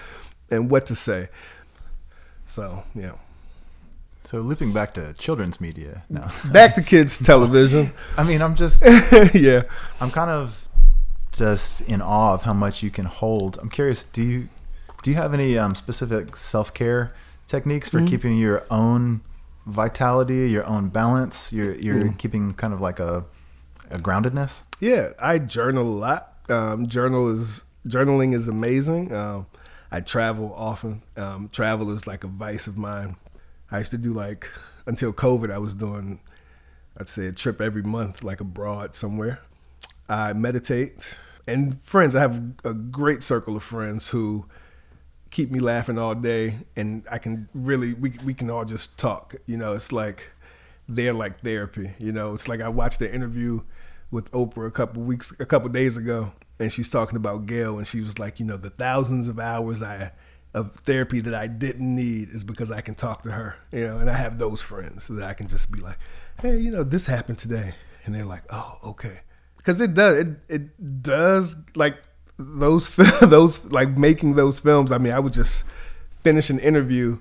[0.50, 1.30] and what to say.
[2.46, 3.14] So yeah.
[4.22, 6.32] So looping back to children's media now.
[6.52, 7.94] back to kids television.
[8.18, 8.84] I mean, I'm just
[9.34, 9.64] yeah.
[10.02, 10.68] I'm kind of
[11.32, 13.58] just in awe of how much you can hold.
[13.62, 14.04] I'm curious.
[14.04, 14.50] Do you
[15.04, 17.14] do you have any um, specific self care
[17.46, 18.08] techniques for mm-hmm.
[18.08, 19.22] keeping your own
[19.68, 21.54] vitality, your own balance.
[21.54, 22.18] You're you're mm.
[22.18, 23.26] keeping kind of like a
[23.90, 24.64] a groundedness.
[24.80, 26.34] Yeah, I journal a lot.
[26.50, 29.14] Um, journal is journaling is amazing.
[29.14, 29.48] Um,
[29.92, 31.02] I travel often.
[31.16, 33.16] Um, travel is like a vice of mine.
[33.72, 34.50] I used to do like
[34.86, 35.52] until COVID.
[35.52, 36.20] I was doing,
[36.98, 39.40] I'd say a trip every month, like abroad somewhere.
[40.10, 41.16] I meditate
[41.48, 42.16] and friends.
[42.16, 44.46] I have a great circle of friends who
[45.30, 49.36] keep me laughing all day and I can really we we can all just talk.
[49.46, 50.32] You know, it's like
[50.88, 51.92] they're like therapy.
[52.00, 53.62] You know, it's like I watched the interview
[54.12, 57.86] with Oprah a couple weeks a couple days ago and she's talking about Gayle and
[57.86, 60.12] she was like, you know, the thousands of hours I
[60.54, 63.58] of therapy that I didn't need is because I can talk to her.
[63.72, 65.98] You know, and I have those friends so that I can just be like,
[66.40, 69.20] Hey, you know, this happened today and they're like, Oh, okay.
[69.58, 71.98] Because it does it it does like
[72.38, 74.92] those those like making those films.
[74.92, 75.64] I mean, I would just
[76.24, 77.20] finish an interview,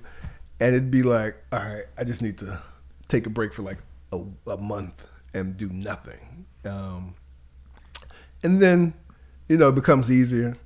[0.59, 2.61] and it'd be like, all right, I just need to
[3.07, 3.77] take a break for like
[4.11, 6.19] a, a month and do nothing,
[6.65, 7.15] um,
[8.43, 8.93] and then
[9.47, 10.57] you know it becomes easier.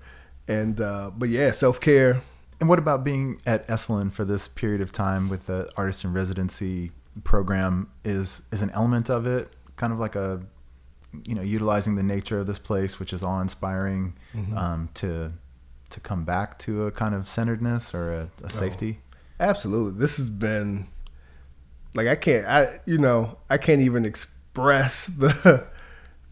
[0.47, 2.21] And uh, but yeah, self care.
[2.59, 6.13] And what about being at Esalen for this period of time with the artist in
[6.13, 6.91] residency
[7.23, 7.89] program?
[8.03, 10.41] Is is an element of it kind of like a
[11.25, 14.57] you know, utilizing the nature of this place, which is awe inspiring, mm-hmm.
[14.57, 15.31] um, to
[15.89, 18.99] to come back to a kind of centeredness or a, a oh, safety.
[19.39, 20.87] Oh, absolutely, this has been
[21.93, 25.67] like I can't, I you know, I can't even express the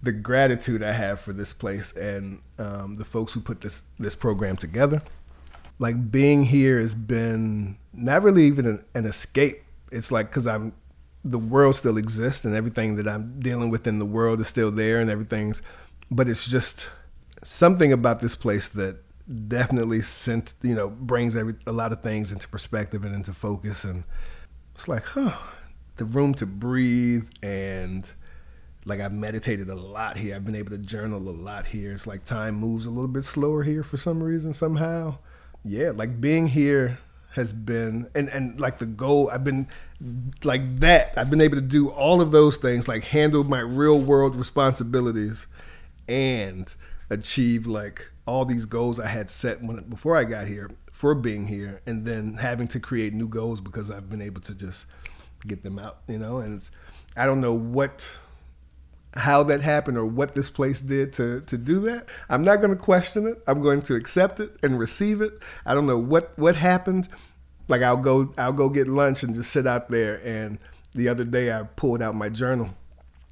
[0.01, 4.15] the gratitude I have for this place and um, the folks who put this this
[4.15, 5.01] program together.
[5.77, 9.63] Like being here has been not really even an, an escape.
[9.91, 10.73] It's like because I'm
[11.23, 14.71] the world still exists and everything that I'm dealing with in the world is still
[14.71, 15.61] there and everything's
[16.09, 16.89] but it's just
[17.43, 18.97] something about this place that
[19.47, 23.83] definitely sent you know brings every a lot of things into perspective and into focus
[23.83, 24.03] and
[24.73, 25.37] it's like huh
[25.97, 28.11] the room to breathe and
[28.89, 30.35] like I've meditated a lot here.
[30.35, 31.93] I've been able to journal a lot here.
[31.93, 35.19] It's like time moves a little bit slower here for some reason somehow.
[35.63, 36.99] Yeah like being here
[37.33, 39.67] has been and and like the goal I've been
[40.43, 43.99] like that I've been able to do all of those things like handle my real
[43.99, 45.47] world responsibilities
[46.07, 46.73] and
[47.09, 51.47] achieve like all these goals I had set when before I got here for being
[51.47, 54.87] here and then having to create new goals because I've been able to just
[55.45, 56.39] get them out you know?
[56.39, 56.67] And
[57.15, 58.17] I don't know what
[59.15, 62.07] how that happened or what this place did to to do that.
[62.29, 63.41] I'm not going to question it.
[63.47, 65.33] I'm going to accept it and receive it.
[65.65, 67.09] I don't know what what happened.
[67.67, 70.59] Like I'll go I'll go get lunch and just sit out there and
[70.93, 72.69] the other day I pulled out my journal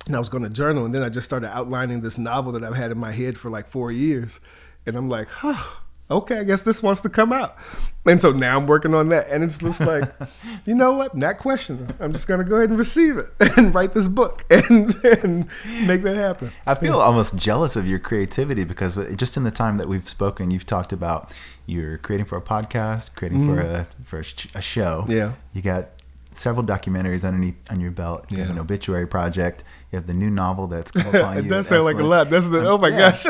[0.06, 2.64] and I was going to journal and then I just started outlining this novel that
[2.64, 4.40] I've had in my head for like 4 years
[4.86, 5.76] and I'm like, "Huh,
[6.10, 7.58] okay, I guess this wants to come out.
[8.06, 9.28] And so now I'm working on that.
[9.30, 10.10] And it's just like,
[10.66, 11.16] you know what?
[11.16, 11.90] Not questioning.
[12.00, 13.28] I'm just going to go ahead and receive it
[13.58, 15.48] and write this book and, and
[15.86, 16.52] make that happen.
[16.66, 20.52] I feel almost jealous of your creativity because just in the time that we've spoken,
[20.52, 23.56] you've talked about you're creating for a podcast, creating mm-hmm.
[24.04, 24.24] for a for
[24.56, 25.06] a, show.
[25.10, 25.34] Yeah.
[25.52, 25.90] You got
[26.32, 28.32] several documentaries underneath on your belt.
[28.32, 28.46] You yeah.
[28.46, 29.66] have an obituary project.
[29.92, 31.42] You have the new novel that's come upon you.
[31.42, 32.30] it does sound like a lot.
[32.30, 33.12] That's the, oh my yeah.
[33.12, 33.26] gosh.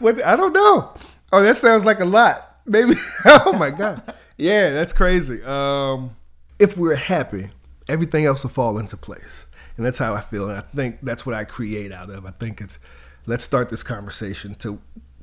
[0.00, 0.92] what, I don't know.
[1.32, 2.60] Oh, that sounds like a lot.
[2.66, 2.94] Maybe.
[3.24, 4.14] oh my god.
[4.36, 5.42] Yeah, that's crazy.
[5.42, 6.16] Um,
[6.58, 7.50] if we're happy,
[7.88, 10.48] everything else will fall into place, and that's how I feel.
[10.48, 12.24] And I think that's what I create out of.
[12.24, 12.78] I think it's
[13.26, 14.80] let's start this conversation to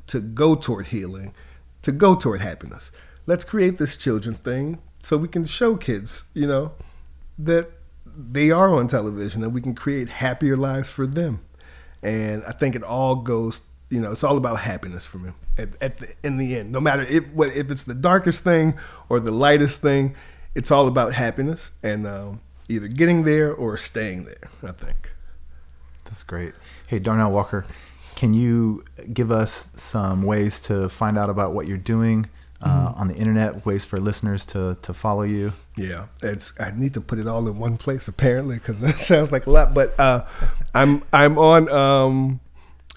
[0.08, 1.34] to go toward healing,
[1.82, 2.92] to go toward happiness.
[3.26, 6.72] Let's create this children thing so we can show kids, you know,
[7.40, 7.70] that
[8.16, 11.42] they are on television and we can create happier lives for them.
[12.04, 15.32] And I think it all goes you know, it's all about happiness for me.
[15.58, 18.76] At, at the, in the end, no matter if if it's the darkest thing
[19.10, 20.16] or the lightest thing,
[20.54, 24.50] it's all about happiness and um, either getting there or staying there.
[24.64, 25.12] I think.
[26.06, 26.54] That's great.
[26.88, 27.66] Hey, Darnell Walker,
[28.16, 28.84] can you
[29.14, 32.30] give us some ways to find out about what you're doing
[32.62, 33.02] uh, mm-hmm.
[33.02, 33.66] on the internet?
[33.66, 35.54] Ways for listeners to to follow you.
[35.78, 36.54] Yeah, it's.
[36.60, 39.52] I need to put it all in one place apparently because that sounds like a
[39.52, 39.74] lot.
[39.74, 40.26] But uh,
[40.74, 41.70] I'm I'm on.
[41.70, 42.40] Um,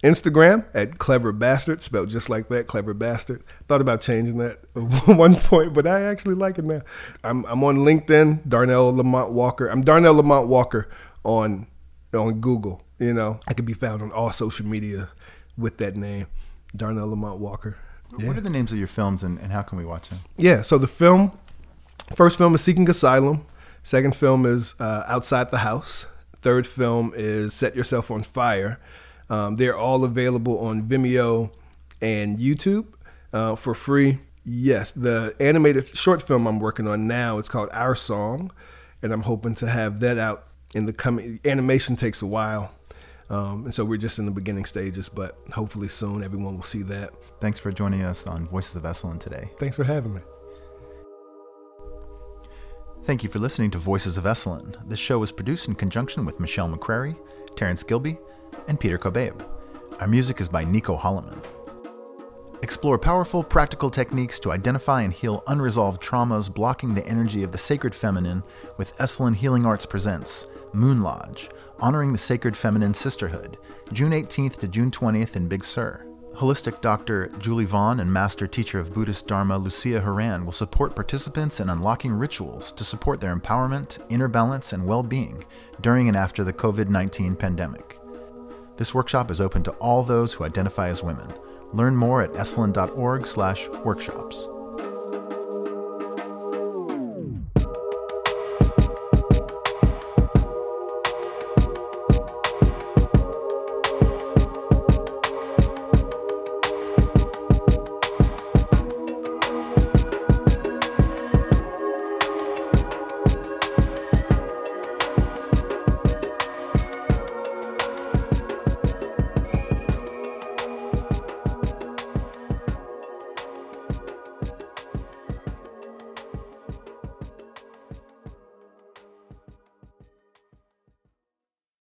[0.02, 3.42] Instagram at Clever Bastard, spelled just like that, Clever Bastard.
[3.66, 6.82] Thought about changing that at one point, but I actually like it now.
[7.24, 9.66] I'm, I'm on LinkedIn, Darnell Lamont Walker.
[9.66, 10.88] I'm Darnell Lamont Walker
[11.24, 11.66] on
[12.14, 12.82] on Google.
[12.98, 15.10] You know, I can be found on all social media
[15.56, 16.26] with that name,
[16.74, 17.76] Darnell Lamont Walker.
[18.16, 18.28] Yeah.
[18.28, 20.20] What are the names of your films and, and how can we watch them?
[20.36, 21.36] Yeah, so the film,
[22.14, 23.46] first film is Seeking Asylum.
[23.82, 26.06] Second film is uh, Outside the House.
[26.40, 28.80] Third film is Set Yourself on Fire.
[29.30, 31.50] Um, they're all available on Vimeo
[32.00, 32.86] and YouTube
[33.32, 34.20] uh, for free.
[34.44, 38.50] Yes, the animated short film I'm working on now, it's called Our Song,
[39.02, 41.38] and I'm hoping to have that out in the coming.
[41.44, 42.70] Animation takes a while,
[43.28, 46.82] um, and so we're just in the beginning stages, but hopefully soon everyone will see
[46.84, 47.10] that.
[47.40, 49.50] Thanks for joining us on Voices of Esalen today.
[49.58, 50.22] Thanks for having me.
[53.04, 54.76] Thank you for listening to Voices of Esalen.
[54.88, 57.18] This show was produced in conjunction with Michelle McCrary,
[57.56, 58.18] Terrence Gilby,
[58.66, 59.40] and Peter Kobabe.
[60.00, 61.42] Our music is by Nico Holloman.
[62.62, 67.58] Explore powerful, practical techniques to identify and heal unresolved traumas blocking the energy of the
[67.58, 68.42] sacred feminine
[68.76, 73.58] with Esalen Healing Arts Presents Moon Lodge, honoring the sacred feminine sisterhood,
[73.92, 76.04] June 18th to June 20th in Big Sur.
[76.34, 77.28] Holistic Dr.
[77.38, 82.12] Julie Vaughn and Master Teacher of Buddhist Dharma Lucia Haran will support participants in unlocking
[82.12, 85.44] rituals to support their empowerment, inner balance, and well being
[85.80, 87.98] during and after the COVID 19 pandemic.
[88.78, 91.34] This workshop is open to all those who identify as women.
[91.72, 94.48] Learn more at esalen.org/workshops.